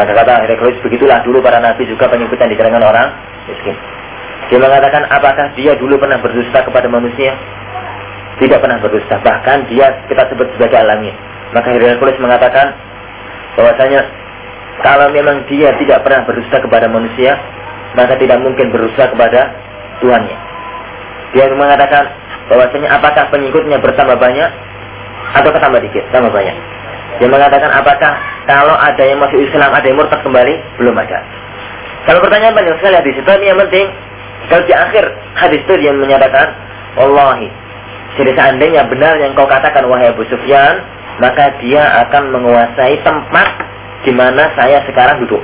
[0.00, 3.12] Maka kata Heraklius begitulah dulu para nabi juga pengikutnya di kalangan orang
[3.44, 3.76] miskin.
[4.48, 7.36] Dia mengatakan apakah dia dulu pernah berdusta kepada manusia?
[8.40, 9.20] Tidak pernah berdusta.
[9.20, 11.12] Bahkan dia kita sebut sebagai alami.
[11.52, 12.72] Maka Heraklius mengatakan
[13.60, 14.08] bahwasanya
[14.80, 17.36] kalau memang dia tidak pernah berdusta kepada manusia,
[17.92, 19.52] maka tidak mungkin berdusta kepada
[20.00, 20.38] Tuhannya.
[21.36, 24.50] Dia mengatakan bahwasanya apakah pengikutnya bertambah banyak
[25.34, 26.56] atau tambah dikit, tambah banyak.
[27.22, 28.12] Dia mengatakan apakah
[28.44, 30.54] kalau ada yang masuk Islam, ada yang murtad kembali?
[30.82, 31.22] Belum ada.
[32.04, 33.86] Kalau pertanyaan banyak sekali hadis itu, yang penting
[34.50, 35.04] kalau di akhir
[35.38, 36.52] hadis itu dia menyatakan,
[37.00, 37.48] Wallahi,
[38.20, 40.84] jadi seandainya benar yang kau katakan wahai Abu Sufyan,
[41.18, 43.48] maka dia akan menguasai tempat
[44.04, 45.40] di mana saya sekarang duduk.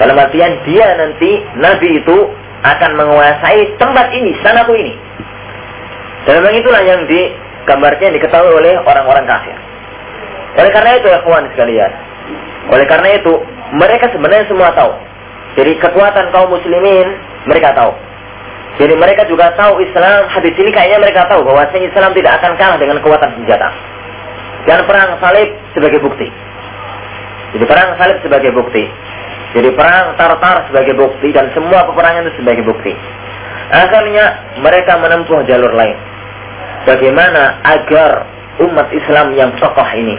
[0.00, 2.16] Dalam artian dia nanti Nabi itu
[2.64, 4.92] akan menguasai tempat ini, sanaku ini.
[6.26, 9.56] Dan memang itulah yang digambarnya diketahui oleh orang-orang kafir.
[10.58, 11.92] Oleh karena itu ya kawan sekalian.
[12.74, 13.32] Oleh karena itu
[13.78, 14.90] mereka sebenarnya semua tahu.
[15.54, 17.14] Jadi kekuatan kaum muslimin
[17.46, 17.94] mereka tahu.
[18.76, 22.76] Jadi mereka juga tahu Islam hadis ini kayaknya mereka tahu bahwa Islam tidak akan kalah
[22.76, 23.72] dengan kekuatan senjata.
[24.66, 26.28] Dan perang salib sebagai bukti.
[27.54, 28.84] Jadi perang salib sebagai bukti.
[29.56, 32.92] Jadi perang Tartar sebagai bukti dan semua peperangan itu sebagai bukti.
[33.72, 35.96] Akhirnya mereka menempuh jalur lain.
[36.86, 38.24] Bagaimana agar
[38.62, 40.16] umat Islam yang tokoh ini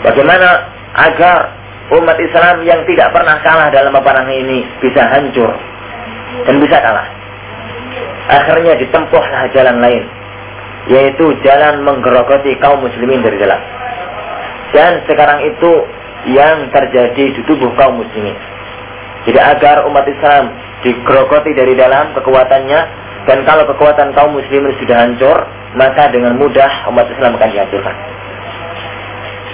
[0.00, 0.48] Bagaimana
[0.96, 1.52] agar
[1.92, 5.52] umat Islam yang tidak pernah kalah dalam peperangan ini bisa hancur
[6.48, 7.08] dan bisa kalah.
[8.30, 10.04] Akhirnya ditempuhlah jalan lain,
[10.88, 13.60] yaitu jalan menggerogoti kaum muslimin dari dalam.
[14.72, 15.72] Dan sekarang itu
[16.32, 18.38] yang terjadi di tubuh kaum muslimin.
[19.28, 22.80] Jadi agar umat Islam digerogoti dari dalam kekuatannya
[23.28, 25.36] dan kalau kekuatan kaum muslimin sudah hancur,
[25.76, 27.96] maka dengan mudah umat Islam akan dihancurkan.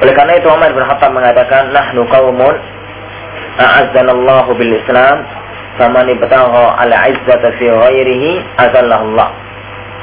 [0.06, 2.54] Oleh karena itu Umar bin Khattab mengatakan, "Nahnu qaumun
[3.58, 5.24] a'azzanallahu bil Islam,
[5.80, 9.28] faman ibtagha al izzata fi ghairihi azallahullah."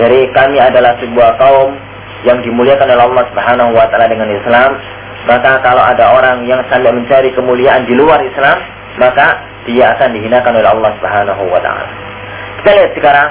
[0.02, 1.78] Jadi kami adalah sebuah kaum
[2.26, 4.82] yang dimuliakan oleh Allah Subhanahu wa taala dengan Islam,
[5.30, 8.58] maka kalau ada orang yang sampai mencari kemuliaan di luar Islam,
[9.00, 11.90] maka dia akan dihinakan oleh Allah Subhanahu wa taala.
[12.62, 13.30] Kita lihat sekarang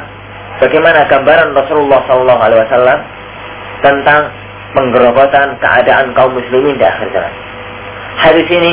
[0.59, 2.99] bagaimana gambaran Rasulullah sallallahu alaihi wasallam
[3.83, 4.23] tentang
[4.73, 7.35] penggerobotan keadaan kaum muslimin di akhir zaman.
[8.17, 8.73] Hadis ini,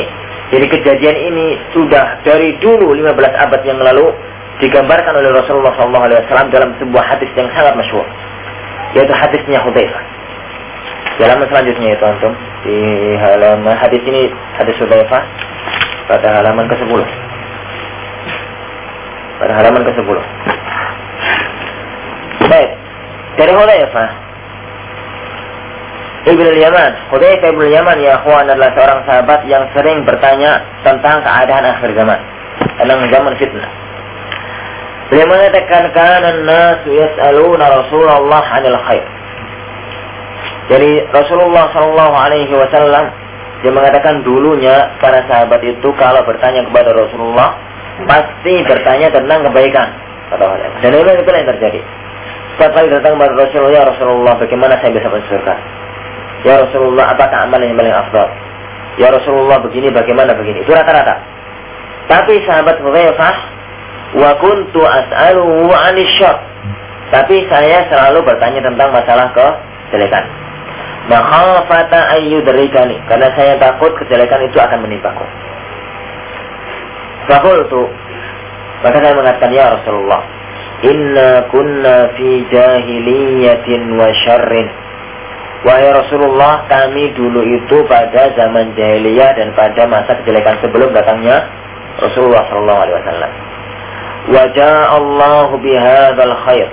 [0.51, 4.11] jadi kejadian ini sudah dari dulu 15 abad yang lalu
[4.59, 8.03] digambarkan oleh Rasulullah SAW dalam sebuah hadis yang sangat masyhur,
[8.95, 10.03] yaitu hadisnya Hudzaifah.
[11.15, 12.33] Di halaman selanjutnya itu antum
[12.63, 12.79] di
[13.19, 15.23] halaman hadis ini hadis Hudzaifah
[16.10, 17.01] pada halaman ke-10.
[19.38, 20.18] Pada halaman ke-10.
[22.49, 22.70] Baik.
[23.38, 24.10] Dari Hudzaifah
[26.30, 31.64] Ibn Yaman, Hudayfa Ibn Yaman ya akhwan adalah seorang sahabat yang sering bertanya tentang keadaan
[31.64, 32.20] akhir zaman,
[32.76, 33.72] tentang zaman fitnah.
[35.07, 39.05] Beliau mengatakan kana nasu yas'aluna Rasulullah 'anil khair.
[40.70, 43.10] Jadi Rasulullah Shallallahu alaihi wasallam
[43.60, 47.60] dia mengatakan dulunya para sahabat itu kalau bertanya kepada Rasulullah
[48.07, 49.89] pasti bertanya tentang kebaikan.
[50.80, 51.82] Dan itu itu yang terjadi.
[52.55, 55.55] Setiap kali datang kepada Rasulullah, ya Rasulullah, bagaimana saya bisa masuk surga?
[56.43, 58.28] Ya Rasulullah, apakah amalan yang paling afdal?
[58.99, 60.64] Ya Rasulullah, begini bagaimana begini?
[60.64, 61.20] Itu rata-rata.
[62.07, 63.36] Tapi sahabat Hudzaifah,
[64.20, 66.10] wa kuntu as'aluhu 'anil
[67.10, 70.49] Tapi saya selalu bertanya tentang masalah kejelekan.
[71.10, 75.26] Makhafata ayyudrikani, karena saya takut kejelekan itu akan menimpaku.
[77.26, 77.89] Fakultu,
[78.86, 80.22] maka saya mengatakan ya Rasulullah,
[80.86, 84.70] inna kunna fi jahiliyatin wa syarrin
[85.60, 91.51] Wahai Rasulullah, kami dulu itu pada zaman jahiliyah dan pada masa kejelekan sebelum datangnya
[91.99, 93.32] Rasulullah Sallallahu Alaihi Wasallam.
[94.30, 96.68] Wajah Allah bihadzal khair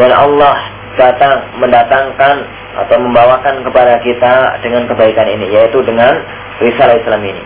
[0.00, 0.56] dan Allah
[0.96, 2.36] datang mendatangkan
[2.76, 6.20] atau membawakan kepada kita dengan kebaikan ini, yaitu dengan
[6.60, 7.42] risalah Islam ini.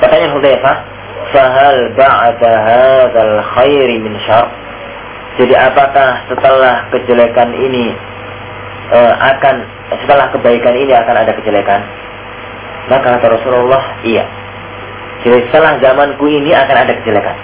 [0.00, 0.76] Pertanyaan Hudzaifah,
[1.32, 4.48] fahal ba'da hadzal khairi min syar?
[5.40, 7.96] Jadi apakah setelah kejelekan ini
[8.92, 9.56] uh, akan
[10.04, 11.80] setelah kebaikan ini akan ada kejelekan?
[12.92, 14.28] Maka kata Rasulullah, iya.
[15.24, 17.36] Jadi setelah zamanku ini akan ada kejelekan.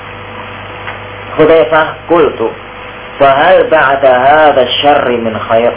[1.40, 2.52] Hudzaifah qultu
[3.20, 5.76] Fahal ba'da hadha syarri min khair?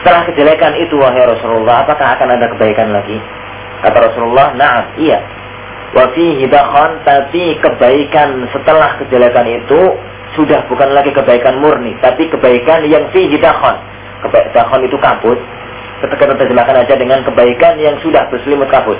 [0.00, 3.20] Setelah kejelekan itu wahai Rasulullah Apakah akan ada kebaikan lagi?
[3.84, 5.20] Kata Rasulullah Naam iya.
[5.96, 9.80] Wa fihi Tapi kebaikan setelah kejelekan itu
[10.36, 13.90] Sudah bukan lagi kebaikan murni Tapi kebaikan yang fihi dakhon
[14.28, 15.38] Dakhon itu kabut.
[16.00, 18.96] Kita terjemahkan aja dengan kebaikan yang sudah berselimut kabut.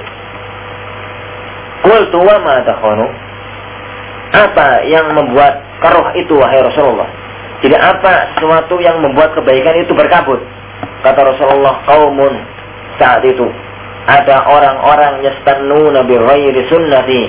[1.80, 2.60] Qul tuwa ma
[4.30, 7.08] Apa yang membuat karuh itu wahai Rasulullah?
[7.60, 10.40] Jadi apa sesuatu yang membuat kebaikan itu berkabut?
[11.04, 12.40] Kata Rasulullah, kaumun
[12.96, 13.48] saat itu
[14.08, 17.22] ada orang-orang yastannuna bi ghairi sunnati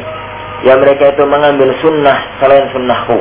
[0.64, 3.20] yang mereka itu mengambil sunnah selain sunnahku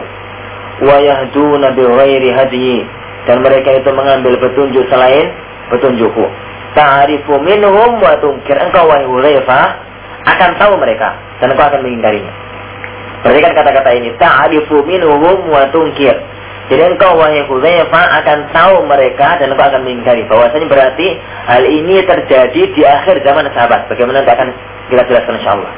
[0.80, 2.78] wa yahduna bi ghairi hadyi
[3.28, 5.28] dan mereka itu mengambil petunjuk selain
[5.68, 6.24] petunjukku.
[6.72, 8.56] Ta'arifu minhum wa tungkir.
[8.56, 9.66] Engkau wahai Hudzaifah
[10.24, 12.32] akan tahu mereka dan engkau akan mengingkarinya.
[13.20, 14.14] Perhatikan kata-kata ini.
[14.16, 16.14] Ta'arifu minhum wa tungkir.
[16.70, 20.22] Jadi engkau wahai Hudzaifah akan tahu mereka dan engkau akan mengingkari.
[20.30, 21.18] Bahwasanya berarti
[21.50, 23.90] hal ini terjadi di akhir zaman sahabat.
[23.90, 24.48] Bagaimana nanti akan
[24.86, 25.72] kita jelaskan insyaallah.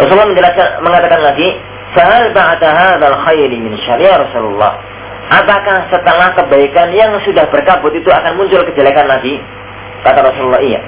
[0.00, 1.48] Rasulullah menjelaskan mengatakan lagi,
[1.92, 4.80] "Fahal ba'da hadzal khairi min syariah Rasulullah?"
[5.28, 9.40] Apakah setelah kebaikan yang sudah berkabut itu akan muncul kejelekan lagi?
[10.04, 10.80] Kata Rasulullah, iya.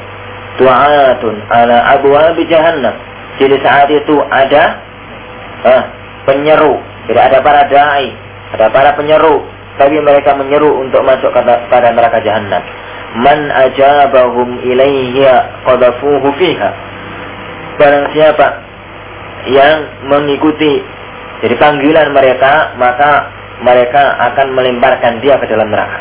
[0.56, 2.96] Tu'atun ala abwabi jahannam.
[3.36, 4.80] Jadi saat itu ada
[5.64, 5.82] eh,
[6.24, 6.80] penyeru.
[7.04, 8.23] Jadi ada para da'i,
[8.54, 9.42] ada para penyeru.
[9.74, 12.62] Tapi mereka menyeru untuk masuk pada neraka jahannam.
[13.18, 16.70] Man ajabahum ilaihiya qadafuhu fiha.
[17.74, 18.48] Barang siapa
[19.50, 20.78] yang mengikuti
[21.44, 23.28] jadi panggilan mereka, maka
[23.60, 26.00] mereka akan melemparkan dia ke dalam neraka.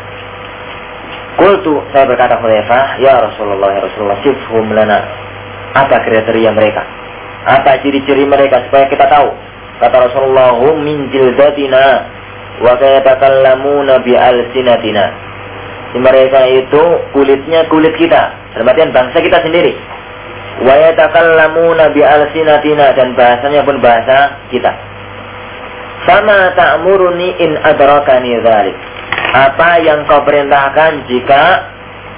[1.36, 5.02] Kultu saya berkata Hudzaifah, ya Rasulullah, ya Rasulullah, sifhum lana.
[5.74, 6.86] Apa kriteria mereka?
[7.44, 9.34] Apa ciri-ciri mereka supaya kita tahu?
[9.82, 12.08] Kata Rasulullah, hum min jildatina
[12.62, 15.06] wa kayatakallamuna bi alsinatina.
[15.94, 16.84] Mereka itu
[17.14, 19.78] kulitnya kulit kita, dalam bangsa kita sendiri.
[20.62, 24.74] Wa yatakallamuna bi alsinatina dan bahasanya pun bahasa kita.
[26.04, 28.76] Sama ta'muruni in adrakani dzalik.
[29.34, 31.42] Apa yang kau perintahkan jika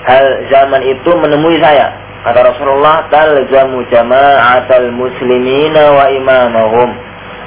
[0.03, 1.93] hal zaman itu menemui saya?
[2.25, 6.89] Kata Rasulullah, talzamu jama'atal muslimina wa imamahum.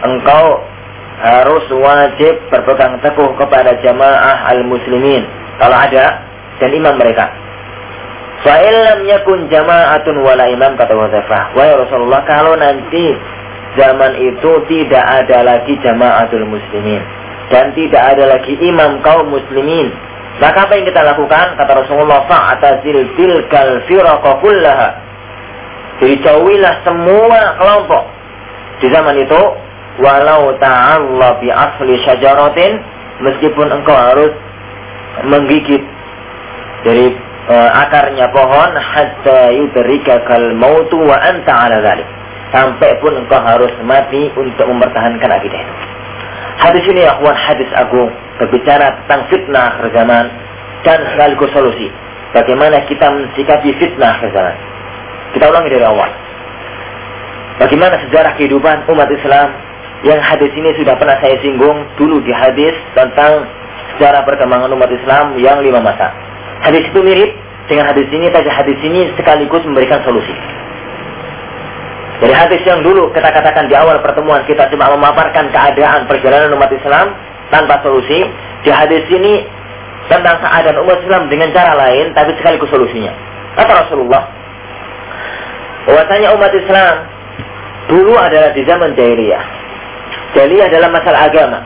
[0.06, 0.62] Engkau
[1.18, 5.26] harus wajib berpegang teguh kepada jamaah al-muslimin.
[5.58, 6.22] Kalau ada,
[6.62, 7.30] dan imam mereka.
[8.46, 11.58] Fa'ilam yakun jama'atun wala imam kata Wazafah.
[11.58, 13.18] Wahai Rasulullah, kalau nanti
[13.74, 17.02] zaman itu tidak ada lagi jamaatul muslimin
[17.50, 19.90] dan tidak ada lagi imam kaum muslimin.
[20.38, 21.58] Maka apa yang kita lakukan?
[21.58, 24.88] Kata Rasulullah, fa'atazil tilkal firaqa kullaha.
[25.98, 28.06] Jadi jauhilah semua kelompok
[28.78, 29.40] di zaman itu
[29.98, 32.78] walau ta'alla bi asli syajaratin
[33.22, 34.30] meskipun engkau harus
[35.26, 35.82] menggigit
[36.86, 37.10] dari
[37.50, 42.06] uh, akarnya pohon hatta yudrikakal mautu wa anta ala dhalik
[42.54, 45.74] sampai pun engkau harus mati untuk mempertahankan akidah itu.
[46.58, 50.24] Hadis ini ya hadis agung berbicara tentang fitnah akhir zaman
[50.82, 51.86] dan sekaligus solusi.
[52.34, 54.56] Bagaimana kita mensikapi fitnah akhir zaman.
[55.34, 56.10] Kita ulangi dari awal.
[57.58, 59.48] Bagaimana sejarah kehidupan umat Islam
[60.06, 63.50] yang hadis ini sudah pernah saya singgung dulu di hadis tentang
[63.96, 66.14] sejarah perkembangan umat Islam yang lima masa.
[66.62, 67.34] Hadis itu mirip
[67.66, 70.34] dengan hadis ini, tapi hadis ini sekaligus memberikan solusi.
[72.18, 76.70] Dari hadis yang dulu kita katakan di awal pertemuan kita cuma memaparkan keadaan perjalanan umat
[76.74, 77.14] Islam
[77.50, 78.26] tanpa solusi.
[78.66, 79.46] Di hadis ini
[80.10, 83.14] tentang keadaan umat Islam dengan cara lain tapi sekaligus solusinya.
[83.54, 84.22] Kata Rasulullah,
[85.86, 86.94] bahwasanya umat Islam
[87.86, 89.67] dulu adalah di zaman jahiliyah.
[90.38, 91.58] Jahiliyah dalam masalah agama.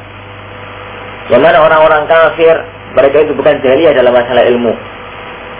[1.28, 2.56] Yang orang-orang kafir
[2.96, 4.72] mereka itu bukan jahiliyah dalam masalah ilmu.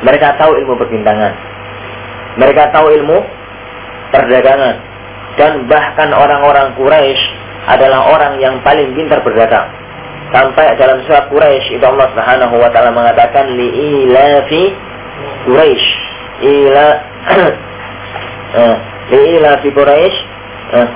[0.01, 1.33] Mereka tahu ilmu perbintangan.
[2.41, 3.21] Mereka tahu ilmu
[4.13, 4.77] perdagangan
[5.37, 7.23] dan bahkan orang-orang Quraisy
[7.69, 9.69] adalah orang yang paling pintar berdagang.
[10.33, 13.69] Sampai dalam surat Quraisy itu Allah Subhanahu wa taala mengatakan li
[14.09, 14.73] ilafi
[15.49, 15.87] Quraisy
[16.41, 16.87] ila
[18.61, 18.77] eh,
[19.13, 20.17] li ilafi Quraisy
[20.73, 20.89] eh,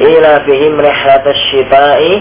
[0.00, 2.12] ila fihim rihlatasy syita'i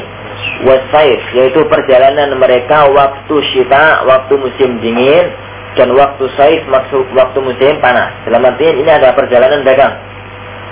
[0.65, 5.31] wasaif yaitu perjalanan mereka waktu syita waktu musim dingin
[5.79, 8.11] dan waktu saif maksud waktu musim panas.
[8.27, 9.95] Dalam artian ini ada perjalanan dagang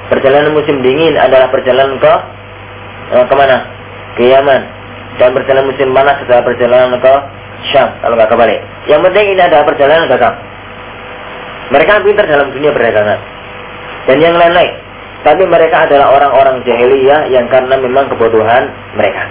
[0.09, 2.13] Perjalanan musim dingin adalah perjalanan ke
[3.13, 3.57] eh, ke mana?
[4.17, 4.61] Ke Yaman.
[5.21, 7.13] Dan perjalanan musim panas adalah perjalanan ke
[7.69, 7.93] Syam.
[8.01, 8.59] Kalau nggak kebalik.
[8.89, 10.35] Yang penting ini adalah perjalanan dagang.
[11.69, 13.19] Mereka pintar dalam dunia perdagangan.
[14.09, 14.73] Dan yang lain-lain.
[15.19, 19.27] Tapi mereka adalah orang-orang jahiliyah yang karena memang kebutuhan mereka.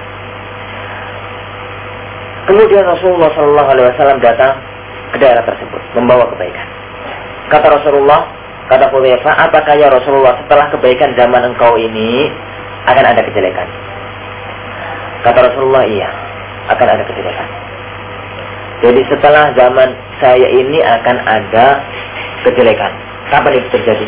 [2.49, 4.57] Kemudian Rasulullah Shallallahu Alaihi Wasallam datang
[5.13, 6.65] ke daerah tersebut membawa kebaikan.
[7.49, 8.29] Kata Rasulullah,
[8.69, 12.29] kata Hudzaifah, apakah ya Rasulullah setelah kebaikan zaman engkau ini
[12.89, 13.69] akan ada kejelekan?
[15.25, 16.09] Kata Rasulullah, iya,
[16.69, 17.49] akan ada kejelekan.
[18.79, 19.89] Jadi setelah zaman
[20.21, 21.83] saya ini akan ada
[22.47, 22.93] kejelekan.
[23.29, 24.07] Kapan itu terjadi?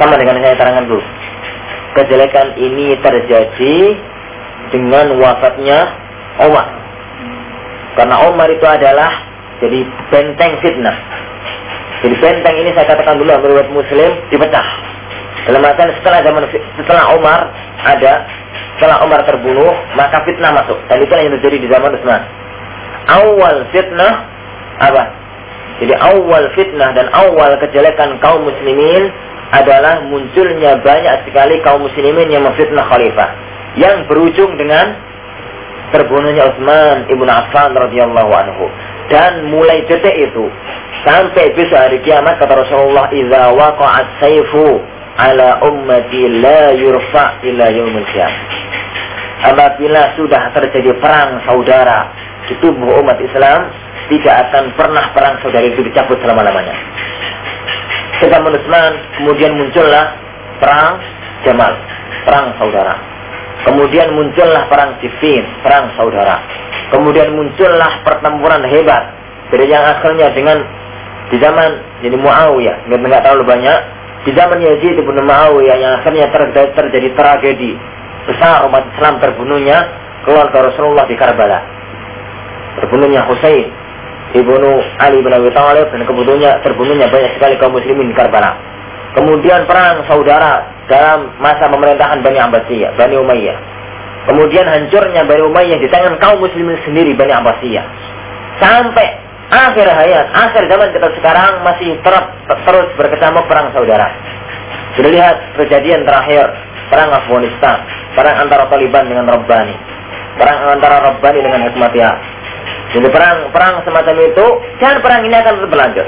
[0.00, 1.04] Sama dengan saya terangkan dulu.
[1.92, 3.76] Kejelekan ini terjadi
[4.72, 5.92] dengan wafatnya
[6.40, 6.68] Umar.
[8.00, 9.12] Karena Umar itu adalah
[9.60, 10.96] jadi benteng fitnah.
[12.00, 14.66] Jadi benteng ini saya katakan dulu menurut Muslim dipecah.
[15.44, 16.48] Dalam artian setelah zaman
[16.80, 17.40] setelah Umar
[17.84, 18.24] ada
[18.76, 22.22] setelah Umar terbunuh maka fitnah masuk dan itu yang terjadi di zaman Utsman.
[23.04, 24.14] Awal fitnah
[24.80, 25.02] apa?
[25.80, 29.12] Jadi awal fitnah dan awal kejelekan kaum muslimin
[29.50, 33.30] adalah munculnya banyak sekali kaum muslimin yang memfitnah khalifah
[33.74, 34.94] yang berujung dengan
[35.90, 38.66] terbunuhnya Utsman ibnu Affan radhiyallahu anhu.
[39.10, 40.46] Dan mulai detik itu
[41.02, 44.78] sampai besok hari kiamat kata Rasulullah, "Idza waqa'at sayfu
[45.18, 48.42] ala ummati la yurfa ila yaumil qiyamah."
[49.50, 52.12] Apabila sudah terjadi perang saudara
[52.46, 53.72] di tubuh umat Islam,
[54.12, 56.76] tidak akan pernah perang saudara itu dicabut selama-lamanya.
[58.20, 60.12] Zaman Utsman kemudian muncullah
[60.60, 61.00] perang
[61.40, 61.72] Jamal,
[62.28, 62.94] perang saudara.
[63.64, 66.40] Kemudian muncullah perang Siffin, perang saudara.
[66.92, 69.16] Kemudian muncullah pertempuran hebat.
[69.48, 70.60] Dari yang akhirnya dengan
[71.32, 73.78] di zaman jadi Muawiyah, nggak terlalu banyak.
[74.28, 77.72] Di zaman Yazid ibn Muawiyah yang akhirnya terjadi, terjadi tragedi
[78.28, 79.78] besar umat Islam terbunuhnya
[80.28, 81.64] keluarga Rasulullah di Karbala.
[82.80, 83.68] Terbunuhnya Husain
[84.34, 84.70] ibnu
[85.02, 88.54] Ali bin Abi Thalib dan kebunuhnya terbunuhnya banyak sekali kaum muslimin di Karbala.
[89.10, 93.58] Kemudian perang saudara dalam masa pemerintahan Bani Abbasiyah, Bani Umayyah.
[94.30, 97.84] Kemudian hancurnya Bani Umayyah di tangan kaum muslimin sendiri Bani Abbasiyah.
[98.62, 99.18] Sampai
[99.50, 102.14] akhir hayat, akhir zaman kita sekarang masih ter
[102.70, 104.14] terus berkecamuk perang saudara.
[104.94, 106.46] Sudah lihat kejadian terakhir
[106.86, 107.82] perang Afghanistan,
[108.14, 109.74] perang antara Taliban dengan Rabbani,
[110.38, 112.14] perang antara Rabbani dengan Hikmatiyah.
[112.90, 114.46] Jadi perang perang semacam itu
[114.82, 116.06] dan perang ini akan terus berlanjut.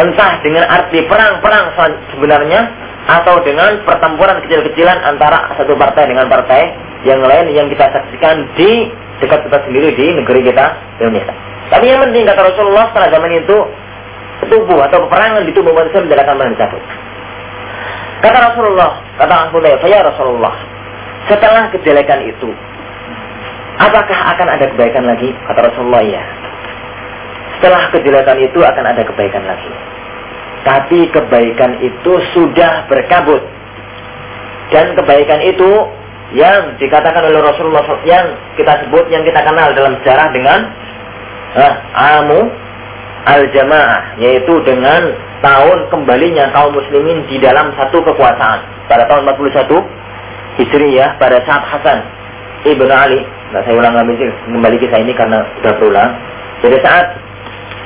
[0.00, 1.64] Entah dengan arti perang-perang
[2.14, 2.60] sebenarnya
[3.10, 6.72] atau dengan pertempuran kecil-kecilan antara satu partai dengan partai
[7.02, 8.86] yang lain yang kita saksikan di
[9.18, 11.34] dekat kita sendiri di negeri kita Indonesia.
[11.70, 13.56] Tapi yang penting kata Rasulullah setelah zaman itu
[14.48, 16.82] tubuh atau peperangan di tubuh manusia tidak akan pernah dicabut.
[18.20, 20.54] Kata Rasulullah, kata Hudzaifah ya Rasulullah,
[21.24, 22.52] setelah kejelekan itu,
[23.80, 25.32] apakah akan ada kebaikan lagi?
[25.48, 26.22] Kata Rasulullah ya.
[27.58, 29.72] Setelah kejelekan itu akan ada kebaikan lagi.
[30.60, 33.40] Tapi kebaikan itu sudah berkabut.
[34.70, 35.70] Dan kebaikan itu
[36.36, 40.60] yang dikatakan oleh Rasulullah yang kita sebut, yang kita kenal dalam sejarah dengan
[41.58, 41.74] ah,
[42.22, 42.46] amu
[43.26, 45.10] al-jamaah, yaitu dengan
[45.42, 48.60] tahun kembalinya kaum muslimin di dalam satu kekuasaan.
[48.86, 50.00] Pada tahun 41
[50.60, 51.98] Hijriyah pada saat Hasan
[52.66, 56.10] Ibn Ali, nah saya ulang kembali kisah ini karena sudah berulang.
[56.60, 57.06] Jadi saat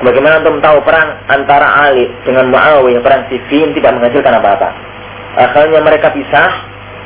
[0.03, 4.69] Bagaimana untuk tahu perang antara Ali dengan Muawiyah, perang Siffin tidak menghasilkan apa-apa.
[5.39, 6.51] Akhirnya mereka pisah,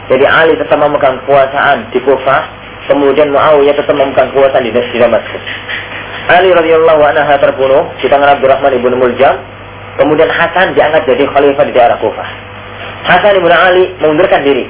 [0.10, 2.42] jadi Ali tetap memegang kekuasaan di Kufah,
[2.90, 5.44] kemudian Muawiyah tetap memegang kekuasaan di, Damaskus.
[6.34, 9.38] Ali radhiyallahu anhu terbunuh di tangan Abdurrahman ibnu Muljam,
[10.02, 12.30] kemudian Hasan diangkat jadi khalifah di daerah Kufah.
[13.06, 14.66] Hasan ibnu Ali mengundurkan diri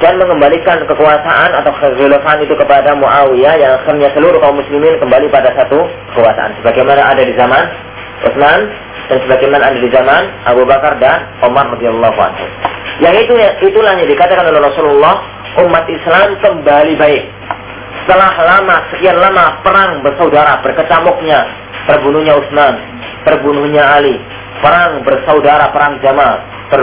[0.00, 5.52] dan mengembalikan kekuasaan atau kekhilafahan itu kepada Muawiyah yang akhirnya seluruh kaum muslimin kembali pada
[5.52, 5.84] satu
[6.16, 7.68] kekuasaan sebagaimana ada di zaman
[8.20, 8.60] Utsman
[9.08, 12.44] dan sebagaimana ada di zaman Abu Bakar dan Umar radhiyallahu anhu.
[13.00, 13.32] Yang itu
[13.72, 15.24] itulah yang dikatakan oleh Rasulullah
[15.64, 17.24] umat Islam kembali baik.
[18.04, 21.44] Setelah lama sekian lama perang bersaudara berkecamuknya
[21.88, 22.74] terbunuhnya Utsman,
[23.24, 24.16] terbunuhnya Ali,
[24.60, 26.80] perang bersaudara perang Jamal, ter,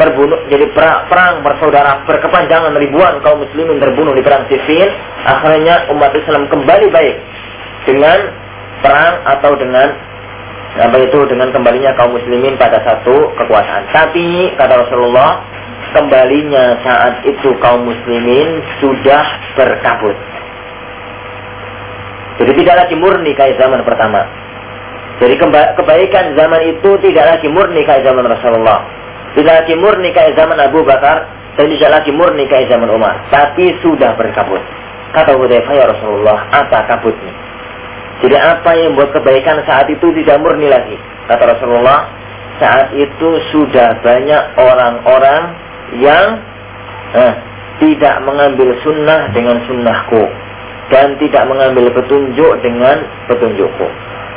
[0.00, 4.88] terbunuh jadi perang, bersaudara berkepanjangan ribuan kaum muslimin terbunuh di perang Siffin
[5.24, 7.16] akhirnya umat Islam kembali baik
[7.84, 8.18] dengan
[8.80, 9.88] perang atau dengan
[10.72, 13.92] apa itu dengan kembalinya kaum muslimin pada satu kekuasaan.
[13.92, 15.44] Tapi kata Rasulullah
[15.92, 20.16] kembalinya saat itu kaum muslimin sudah berkabut
[22.42, 24.24] jadi tidak lagi murni kayak zaman pertama.
[25.20, 25.38] Jadi
[25.78, 28.82] kebaikan zaman itu tidak lagi murni kayak zaman Rasulullah
[29.32, 31.24] tidak lagi murni kayak zaman Abu Bakar
[31.56, 33.16] dan tidak lagi murni kayak zaman Umar.
[33.32, 34.60] Tapi sudah berkabut.
[35.12, 37.32] Kata Hudzaifah ya Rasulullah, apa kabutnya?
[38.24, 40.96] Jadi apa yang membuat kebaikan saat itu tidak murni lagi?
[41.28, 42.08] Kata Rasulullah,
[42.56, 45.42] saat itu sudah banyak orang-orang
[46.00, 46.40] yang
[47.12, 47.34] eh,
[47.82, 50.24] tidak mengambil sunnah dengan sunnahku
[50.92, 53.88] dan tidak mengambil petunjuk dengan petunjukku.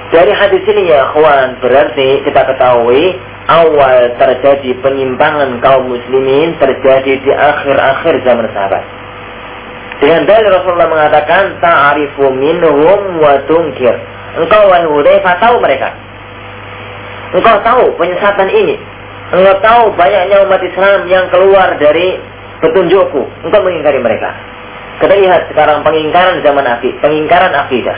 [0.09, 3.15] Dari hadis ini ya kawan berarti kita ketahui
[3.45, 8.83] awal terjadi penyimpangan kaum muslimin terjadi di akhir-akhir zaman sahabat.
[10.01, 13.95] Dengan dalil Rasulullah mengatakan ta'arifu minhum wa tunkir.
[14.35, 15.95] Engkau wahai Hudzaifah tahu mereka.
[17.31, 18.75] Engkau tahu penyesatan ini.
[19.31, 22.19] Engkau tahu banyaknya umat Islam yang keluar dari
[22.59, 23.23] petunjukku.
[23.47, 24.35] Engkau mengingkari mereka.
[24.99, 27.95] Kita lihat sekarang pengingkaran zaman akhir, pengingkaran akidah.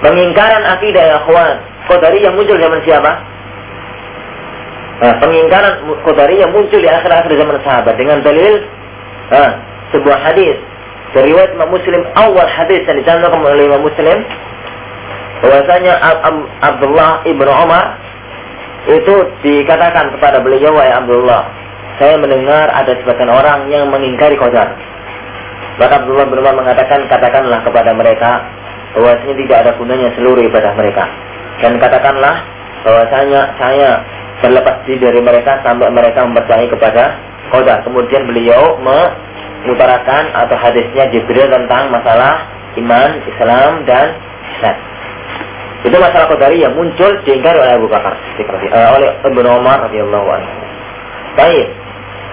[0.00, 1.56] Pengingkaran akidah ya kawan.
[1.88, 3.12] Qadari yang muncul zaman siapa?
[5.00, 8.60] Nah, pengingkaran Qadari yang muncul di akhir-akhir zaman sahabat dengan dalil
[9.32, 9.50] nah,
[9.96, 10.60] sebuah hadis.
[11.10, 14.22] Dari riwayat Imam Muslim awal hadis yang dicantumkan oleh Imam Muslim
[15.40, 15.92] bahwasanya
[16.62, 17.98] Abdullah ibnu Umar
[18.86, 21.48] itu dikatakan kepada beliau wahai Abdullah
[22.00, 24.72] saya mendengar ada sebagian orang yang mengingkari qadar.
[25.76, 28.40] Maka Abdullah bin Umar mengatakan katakanlah kepada mereka
[28.96, 31.04] bahwasanya tidak ada gunanya seluruh ibadah mereka.
[31.60, 32.40] Dan katakanlah
[32.84, 33.90] bahwasanya saya
[34.40, 37.16] terlepas diri dari mereka sampai mereka mempercayai kepada
[37.52, 44.16] qadar kemudian beliau mengutarakan atau hadisnya Jibril tentang masalah iman, Islam dan
[44.56, 44.76] ihsan.
[45.80, 50.52] Itu masalah qadari yang muncul diingkari oleh Abu Bakar uh, oleh Ibnu Umar radhiyallahu anhu.
[51.40, 51.66] Baik.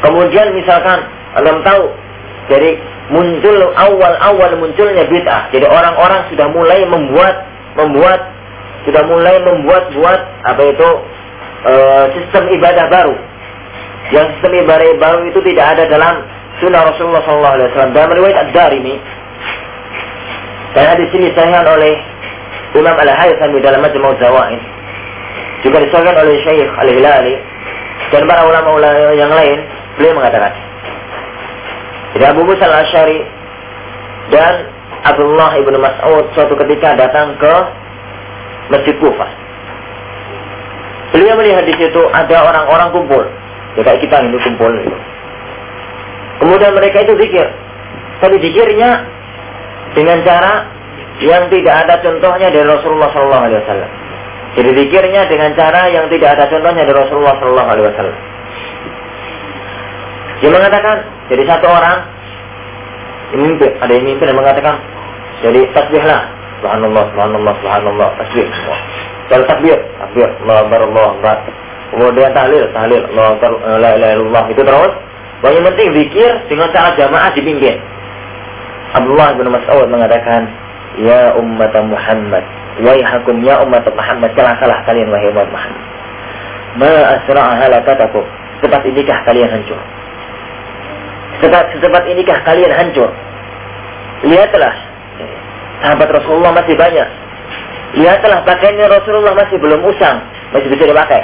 [0.03, 0.99] Kemudian misalkan
[1.33, 1.83] Anda tahu
[2.51, 2.75] dari
[3.07, 5.47] muncul awal-awal munculnya bid'ah.
[5.55, 7.35] Jadi orang-orang sudah mulai membuat
[7.79, 8.36] membuat
[8.88, 10.89] sudah mulai membuat buat apa itu
[11.67, 11.73] e,
[12.15, 13.15] sistem ibadah baru.
[14.15, 16.23] Yang sistem ibadah baru itu tidak ada dalam
[16.63, 17.91] sunnah Rasulullah SAW.
[17.91, 18.95] Dalam riwayat Ad-Darimi
[20.77, 21.97] dan di sini disahihan oleh
[22.77, 24.61] Imam Al-Haythami dalam Majmu' Zawaid
[25.65, 27.35] juga disahkan oleh Syekh Al-Hilali
[28.13, 29.57] dan para ulama-ulama yang lain
[29.97, 30.53] beliau mengatakan
[32.13, 33.19] jadi Abu Musa Al-Asy'ari
[34.29, 34.53] dan
[35.01, 37.53] Abdullah ibnu Mas'ud suatu ketika datang ke
[38.68, 39.32] Masjid Kufah.
[41.15, 43.24] Beliau melihat di situ ada orang-orang kumpul,
[43.80, 44.97] ya kayak kita ini kumpul gitu.
[46.43, 47.47] Kemudian mereka itu zikir.
[48.22, 49.07] Tapi zikirnya
[49.95, 50.68] dengan cara
[51.24, 53.91] yang tidak ada contohnya dari Rasulullah Sallallahu Alaihi Wasallam.
[54.57, 58.18] Jadi zikirnya dengan cara yang tidak ada contohnya dari Rasulullah Sallallahu Alaihi Wasallam.
[60.38, 60.95] Dia mengatakan,
[61.34, 61.97] jadi satu orang
[63.34, 64.76] mimpi, ada yang mimpi dan mengatakan,
[65.41, 66.22] jadi tasbihlah,
[66.60, 68.78] subhanallah, subhanallah, subhanallah, tasbih semua.
[69.28, 71.38] Kalau takbir, takbir, Allah Akbar, Allah Akbar.
[71.88, 74.43] Kemudian tahlil, tahlil, Allah Akbar, la ilaha illallah.
[74.51, 74.93] Itu terus.
[75.38, 77.78] Yang penting zikir dengan cara jamaah dipimpin.
[78.97, 80.49] Abdullah bin Mas'ud mengatakan,
[80.97, 82.41] Ya umat Muhammad
[82.82, 85.84] Waihakum ya umat Muhammad Celakalah kalian wahai umat Muhammad
[86.82, 88.26] Ma asra'a halakatakum
[88.58, 89.78] Secepat inikah kalian hancur
[91.38, 93.14] Secepat, secepat inikah kalian hancur
[94.26, 94.74] Lihatlah
[95.84, 97.07] Sahabat Rasulullah masih banyak.
[97.97, 100.19] Lihatlah pakaiannya Rasulullah masih belum usang
[100.51, 101.23] Masih bisa dipakai.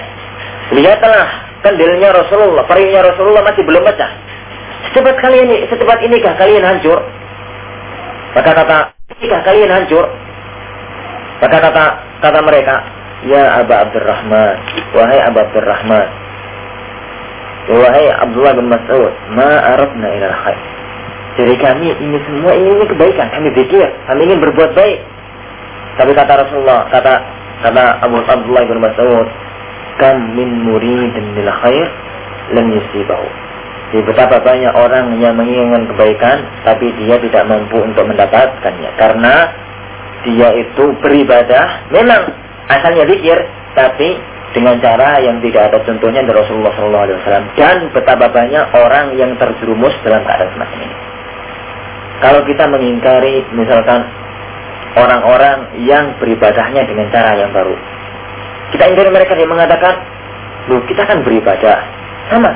[0.72, 1.28] Lihatlah
[1.60, 4.12] kandilnya Rasulullah Perinya Rasulullah masih belum pecah.
[4.90, 7.00] Secepat kalian ini, secepat inikah kalian hancur?
[8.34, 8.78] Maka kata
[9.22, 10.06] jika kalian hancur,
[11.40, 11.86] maka kata
[12.20, 12.76] kata mereka,
[13.24, 14.56] Ya Aba Abdurrahman,
[14.92, 16.08] wahai Aba Abdurrahman,
[17.72, 20.73] wahai Abdullah bin Mas'ud, ma arabna ila khair.
[21.34, 25.00] Jadi kami ini semua ini kebaikan, kami pikir, kami ingin berbuat baik.
[25.98, 27.14] Tapi kata Rasulullah, kata
[27.66, 29.28] kata Abu Abdullah bin Mas'ud,
[29.98, 31.88] kam min muridin lil khair
[32.54, 33.28] lam yusibahu.
[33.94, 39.54] Jadi betapa banyak orang yang menginginkan kebaikan tapi dia tidak mampu untuk mendapatkannya karena
[40.26, 42.26] dia itu beribadah memang
[42.74, 43.38] asalnya zikir
[43.78, 44.18] tapi
[44.54, 49.94] dengan cara yang tidak ada contohnya dari Rasulullah SAW dan betapa banyak orang yang terjerumus
[50.02, 50.98] dalam keadaan semacam ini.
[52.24, 54.08] Kalau kita mengingkari misalkan
[54.96, 57.76] orang-orang yang beribadahnya dengan cara yang baru,
[58.72, 60.00] kita ingkari mereka yang mengatakan,
[60.72, 61.84] loh kita kan beribadah
[62.32, 62.56] sama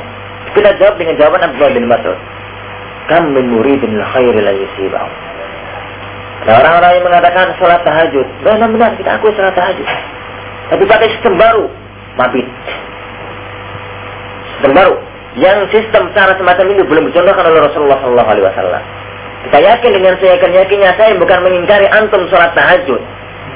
[0.56, 2.20] kita jawab dengan jawaban Abdullah bin Mas'ud.
[3.12, 5.12] Kam min muridin khairi la yusibahu.
[6.48, 8.28] Ada orang-orang yang mengatakan sholat tahajud.
[8.42, 9.88] Benar-benar kita akui sholat tahajud.
[10.72, 11.68] Tapi pakai sistem baru.
[12.16, 12.48] Mabit.
[14.56, 14.96] Sistem baru.
[15.38, 18.82] Yang sistem cara semacam ini belum dicontohkan oleh Rasulullah SAW.
[19.46, 23.02] Kita yakin dengan saya yakin yakinnya saya bukan mengingkari antum sholat tahajud.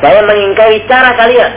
[0.01, 1.51] Saya mengingkari cara kalian.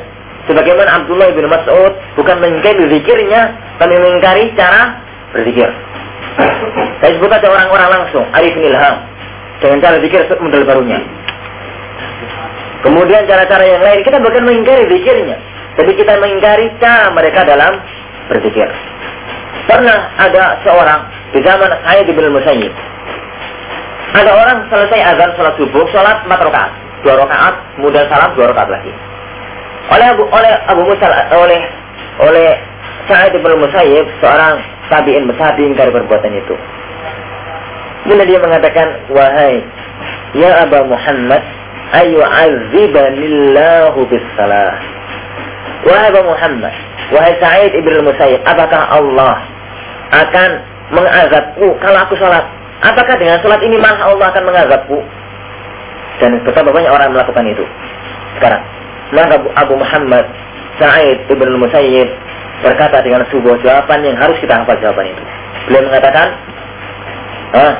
[0.45, 5.01] Sebagaimana Abdullah bin Mas'ud bukan mengingkari zikirnya, tapi mengingkari cara
[5.33, 5.73] berzikir.
[7.01, 8.97] Saya sebut aja orang-orang langsung, arif ilham.
[9.63, 11.01] Dengan cara zikir model barunya.
[12.85, 15.37] Kemudian cara-cara yang lain, kita bukan mengingkari zikirnya.
[15.81, 17.81] Jadi kita mengingkari cara mereka dalam
[18.29, 18.69] berpikir.
[19.65, 21.01] Pernah ada seorang
[21.33, 22.94] di zaman saya di Musayyib.
[24.15, 26.73] Ada orang selesai azan sholat subuh, sholat empat rakaat,
[27.03, 28.95] dua rakaat, kemudian salam dua rakaat lagi.
[29.91, 31.61] Oleh Abu oleh Abu Musa oleh
[32.23, 32.49] oleh
[33.11, 36.55] Sa'id bin Musayyib seorang tabi'in besar diingkari perbuatan itu.
[38.07, 39.61] Kemudian dia mengatakan, wahai
[40.39, 41.43] ya Aba Muhammad,
[41.99, 44.79] ayu azibanillahu bis salah.
[45.85, 46.75] Wahai Abu Muhammad,
[47.11, 49.43] wahai Sa'id ibn Musayyib, apakah Allah
[50.15, 50.51] akan
[50.95, 52.47] mengazabku kalau aku sholat?
[52.83, 54.99] Apakah dengan sholat ini malah Allah akan mengazabku?
[56.19, 57.65] Dan betapa banyak orang melakukan itu
[58.39, 58.63] sekarang.
[59.15, 60.27] Maka Abu Muhammad
[60.79, 62.09] Sa'id ibn Musayyib
[62.63, 65.23] berkata dengan sebuah jawaban yang harus kita hafal jawaban itu.
[65.71, 66.29] Beliau mengatakan,
[67.55, 67.75] ah,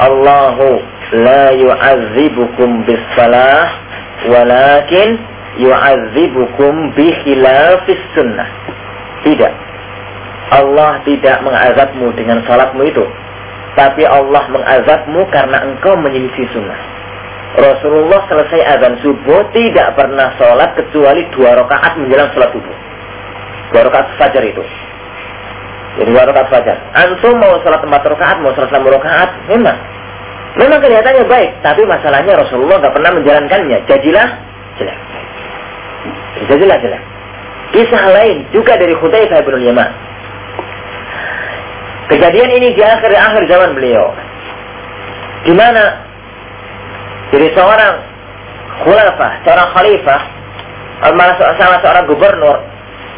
[0.00, 0.80] Allahu
[1.12, 3.68] la yu'adzibukum bis salah
[4.32, 5.20] walakin
[5.60, 8.48] yu'adzibukum bi khilafis sunnah.
[9.22, 9.52] Tidak.
[10.52, 13.04] Allah tidak mengazabmu dengan salatmu itu.
[13.72, 16.76] Tapi Allah mengazabmu karena engkau menyelisih sunnah.
[17.52, 22.76] Rasulullah selesai azan subuh tidak pernah sholat kecuali dua rakaat menjelang sholat subuh.
[23.72, 24.64] Dua rakaat fajar itu.
[26.00, 26.76] Jadi dua rakaat fajar.
[26.96, 29.78] Antum mau sholat empat rakaat, mau sholat enam rakaat, memang.
[30.52, 33.78] Memang kelihatannya baik, tapi masalahnya Rasulullah nggak pernah menjalankannya.
[33.88, 34.28] Jadilah
[34.76, 34.98] jelek.
[36.48, 37.02] Jadilah jelek.
[37.72, 40.11] Kisah lain juga dari Hudzaifah bin Yaman.
[42.10, 44.10] Kejadian ini di akhir akhir zaman beliau.
[45.46, 46.02] Di mana
[47.30, 47.94] jadi seorang
[48.82, 50.20] khulafah, seorang khalifah,
[51.14, 52.62] malah salah seorang gubernur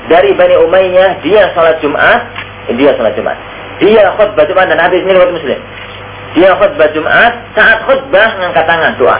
[0.08, 2.28] dari Bani Umayyah, dia salat Jumat,
[2.76, 3.36] dia salat Jumat.
[3.82, 5.58] Dia khutbah Jumat dan hadis ini buat muslim.
[6.36, 9.18] Dia khutbah Jumat, saat khutbah ngangkat tangan doa.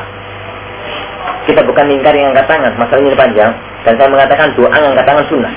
[1.45, 3.53] Kita bukan ingkari ngangkat tangan, masalahnya panjang.
[3.85, 5.55] Dan saya mengatakan doa ngangkat tangan sunnah.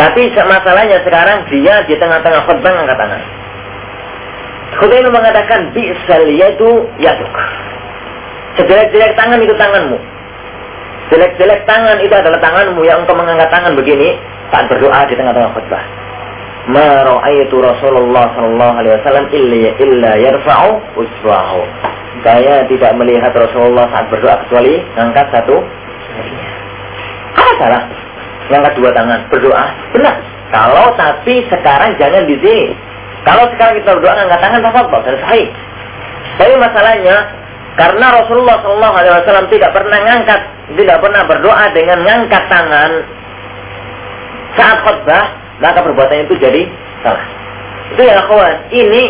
[0.00, 3.22] Tapi masalahnya sekarang dia di tengah-tengah khutbah ngangkat tangan.
[4.80, 7.36] Khutbah ini mengatakan bi'sal yadu yaduk.
[8.56, 10.00] Sejelek-jelek tangan itu tanganmu.
[11.12, 14.16] Jelek-jelek tangan itu adalah tanganmu yang engkau mengangkat tangan begini
[14.48, 15.84] saat berdoa di tengah-tengah khutbah.
[16.72, 21.60] Ma ra'aitu Rasulullah sallallahu alaihi wasallam illa illa yarfa'u usbahu.
[22.24, 25.60] Saya tidak melihat Rasulullah saat berdoa kecuali angkat satu
[27.36, 27.99] Apa salah?
[28.50, 29.66] Angkat dua tangan berdoa.
[29.94, 30.14] Benar.
[30.50, 32.74] Kalau tapi sekarang jangan di sini.
[33.22, 35.46] Kalau sekarang kita berdoa angkat tangan apa dan sahih.
[36.40, 37.16] Tapi masalahnya
[37.78, 40.40] karena Rasulullah Shallallahu Alaihi Wasallam tidak pernah ngangkat,
[40.74, 42.90] tidak pernah berdoa dengan ngangkat tangan
[44.58, 45.24] saat khutbah,
[45.62, 46.66] maka perbuatan itu jadi
[47.06, 47.24] salah.
[47.94, 48.56] Itu ya kawan.
[48.74, 49.02] Ini,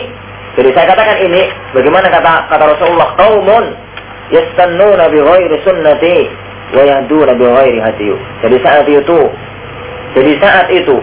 [0.54, 1.42] jadi saya katakan ini,
[1.72, 3.64] bagaimana kata kata Rasulullah, kaumun
[4.30, 6.18] yastannuna bi ghairi sunnati
[6.74, 7.78] wa yahduna bi ghairi.
[8.42, 9.18] Jadi saat itu,
[10.14, 10.96] jadi saat itu,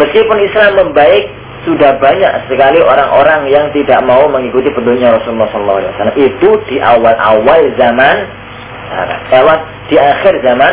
[0.00, 1.28] meskipun Islam membaik,
[1.64, 6.12] sudah banyak sekali orang-orang yang tidak mau mengikuti petunjuk Rasulullah SAW.
[6.12, 8.16] Itu di awal-awal zaman
[9.32, 9.60] sahabat.
[9.88, 10.72] di akhir zaman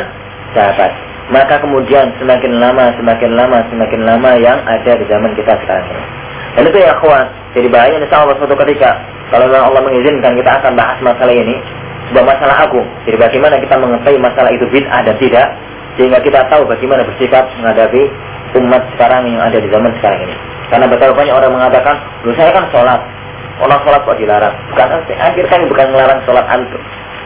[0.52, 0.92] sahabat.
[1.32, 5.88] Maka kemudian semakin lama, semakin lama, semakin lama yang ada di zaman kita sekarang.
[6.60, 7.24] Dan itu ya kawan,
[7.56, 9.00] jadi bahaya insya Allah suatu ketika
[9.32, 11.56] kalau Allah mengizinkan kita akan bahas masalah ini
[12.12, 12.84] sebuah masalah agung.
[13.08, 15.48] Jadi bagaimana kita mengetahui masalah itu bid'ah dan tidak
[15.96, 18.12] sehingga kita tahu bagaimana bersikap menghadapi
[18.60, 20.36] umat sekarang yang ada di zaman sekarang ini.
[20.68, 21.96] Karena betapa banyak orang mengatakan,
[22.28, 23.00] lu saya kan sholat.
[23.64, 24.56] Orang sholat kok dilarang.
[24.72, 26.82] Bukan, akhir kan bukan melarang sholat antum.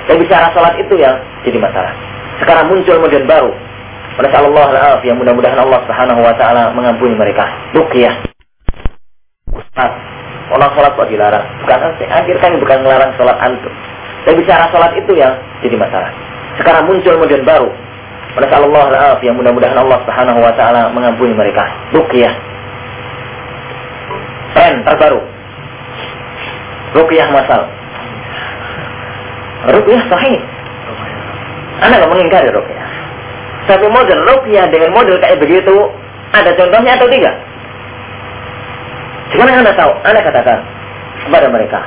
[0.05, 1.93] Yang bicara sholat itu yang jadi masalah.
[2.41, 3.51] Sekarang muncul model baru.
[4.15, 7.45] Masya Allah al yang mudah-mudahan Allah Subhanahu Wa Taala mengampuni mereka.
[7.73, 8.15] Rukyah.
[9.49, 9.91] Ustaz,
[10.53, 11.45] orang sholat kok dilarang.
[11.63, 13.73] Bukan, akhir kan bukan melarang sholat antum.
[14.25, 16.09] Yang bicara sholat itu yang jadi masalah.
[16.57, 17.69] Sekarang muncul model baru.
[18.35, 21.63] Masya Allah al yang mudah-mudahan Allah Subhanahu Wa Taala mengampuni mereka.
[21.95, 22.35] Rukyah
[24.55, 25.21] tren terbaru.
[26.95, 27.61] Rukyah masal.
[29.71, 30.39] Rukyah sahih.
[31.83, 32.87] Anda nggak mengingkari rukyah.
[33.67, 35.75] Tapi model rukyah dengan model kayak begitu,
[36.31, 37.35] ada contohnya atau tidak?
[39.35, 39.91] Gimana anda tahu?
[40.07, 40.59] Anda katakan
[41.27, 41.79] kepada mereka.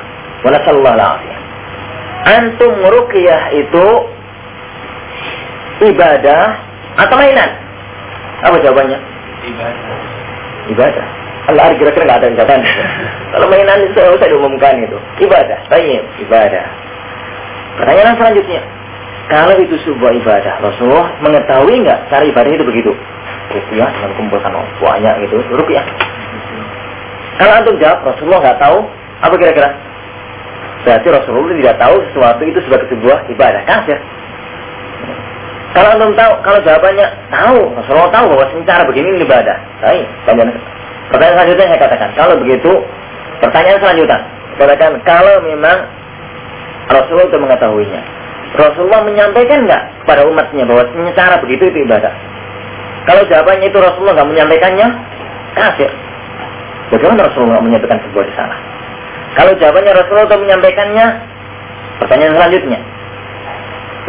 [0.45, 1.38] Wanasallallahu alaihi
[2.27, 3.87] Antum rukyah itu
[5.87, 6.43] ibadah
[6.99, 7.49] atau mainan?
[8.43, 8.99] Apa jawabannya?
[9.47, 9.97] Ibadah.
[10.71, 11.05] Ibadah.
[11.49, 12.61] Allah kira-kira nggak ada yang jawaban.
[13.33, 14.97] Kalau mainan itu saya usah diumumkan itu.
[15.23, 16.65] Ibadah, baik, ibadah.
[17.79, 18.61] Pertanyaan selanjutnya,
[19.29, 22.91] kalau itu sebuah ibadah, Rasulullah mengetahui nggak cara ibadah itu begitu?
[23.53, 24.51] Rupiah dengan kumpulkan
[24.81, 25.85] banyak gitu, rupiah.
[27.37, 28.77] Kalau antum jawab, Rasulullah nggak tahu,
[29.23, 29.69] apa kira-kira?
[30.89, 34.01] Berarti Rasulullah tidak tahu sesuatu itu sebagai sebuah ibadah kafir.
[35.69, 39.53] Kalau antum tahu, kalau jawabannya tahu, Rasulullah tahu bahwa cara begini ibadah.
[39.85, 42.71] Baik, pertanyaan selanjutnya saya katakan, kalau begitu,
[43.37, 44.17] pertanyaan selanjutnya,
[44.57, 45.77] katakan kalau memang
[46.89, 48.01] Rasulullah itu mengetahuinya,
[48.57, 52.13] Rasulullah menyampaikan nggak kepada umatnya bahwa cara begitu itu ibadah?
[53.05, 54.87] Kalau jawabannya itu Rasulullah nggak menyampaikannya,
[55.53, 55.93] kafir.
[56.89, 58.68] Bagaimana Rasulullah menyampaikan sebuah salah?
[59.37, 61.05] Kalau jawabannya Rasulullah itu menyampaikannya,
[62.01, 62.79] pertanyaan selanjutnya,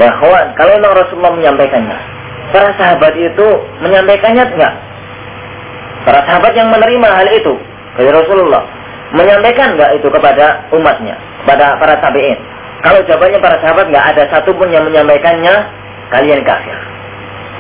[0.01, 1.99] Ya kawan, kalau memang Rasulullah menyampaikannya,
[2.57, 3.47] para sahabat itu
[3.85, 4.75] menyampaikannya enggak?
[6.09, 7.53] Para sahabat yang menerima hal itu
[8.01, 8.65] dari Rasulullah
[9.13, 12.41] menyampaikan enggak itu kepada umatnya, kepada para tabiin?
[12.81, 15.69] Kalau jawabannya para sahabat enggak ada satupun yang menyampaikannya,
[16.09, 16.79] kalian kafir.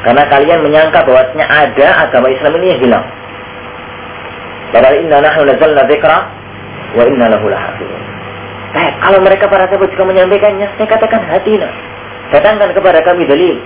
[0.01, 3.07] Karena kalian menyangka bahwasanya ada agama Islam ini yang hilang.
[4.73, 6.19] Padahal inna nahnu nazzalna dzikra
[6.95, 8.03] wa inna lahu lahafizun.
[8.71, 11.67] Eh, kalau mereka para sahabat juga menyampaikannya, saya katakan hatina.
[12.31, 13.59] Datangkan kepada kami dalil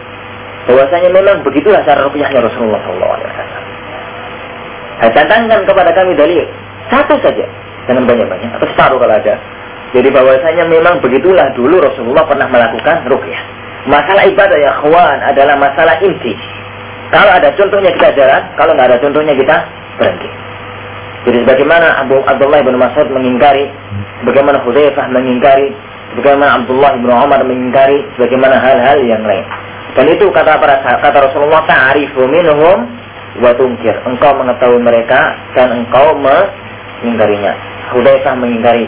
[0.64, 3.20] bahwasanya memang begitulah cara rupiahnya Rasulullah SAW.
[5.12, 6.48] Datangkan kepada kami dalil
[6.88, 7.44] satu saja,
[7.84, 9.36] jangan banyak-banyak atau separuh kalau ada.
[9.92, 13.44] Jadi bahwasanya memang begitulah dulu Rasulullah pernah melakukan rupiah.
[13.84, 16.32] Masalah ibadah ya kawan adalah masalah inti.
[17.12, 19.56] Kalau ada contohnya kita jalan, kalau nggak ada contohnya kita
[20.00, 20.28] berhenti.
[21.24, 23.72] Jadi bagaimana Abu Abdullah bin Mas'ud mengingkari,
[24.28, 25.72] bagaimana Hudzaifah mengingkari,
[26.14, 29.42] Bagaimana Abdullah bin Umar mengingkari bagaimana hal-hal yang lain.
[29.98, 32.86] Dan itu kata para kata Rasulullah ta'arifu minhum
[33.42, 33.98] wa tungkir.
[34.06, 37.58] Engkau mengetahui mereka dan engkau mengingkarinya.
[37.90, 38.86] Hudzaifah mengingkari,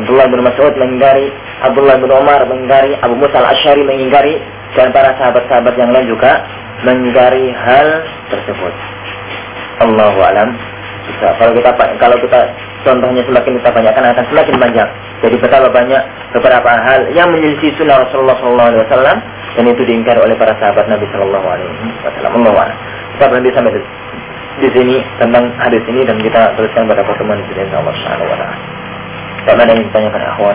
[0.00, 1.28] Abdullah bin Mas'ud mengingkari,
[1.60, 4.40] Abdullah bin Umar mengingkari, Abu Musa al-Asy'ari mengingkari
[4.76, 6.40] dan para sahabat-sahabat yang lain juga
[6.88, 8.00] mengingkari hal
[8.32, 8.72] tersebut.
[9.84, 10.56] Allahu alam.
[11.06, 11.28] Bisa.
[11.38, 11.70] Kalau kita
[12.02, 12.38] kalau kita
[12.82, 14.88] contohnya semakin kita banyakkan akan semakin banyak.
[15.22, 16.02] Jadi betapa banyak
[16.34, 19.18] beberapa hal yang menyelisih sunnah Rasulullah SAW
[19.56, 21.70] dan itu diingkari oleh para sahabat Nabi Shallallahu Alaihi
[22.04, 22.30] Wasallam.
[22.46, 22.68] Allah
[23.16, 23.80] Kita berhenti sampai di,
[24.60, 28.56] di sini tentang hadis ini dan kita teruskan pada pertemuan sini Allah Subhanahu Wa Taala.
[29.46, 30.54] Karena yang ditanyakan akhwat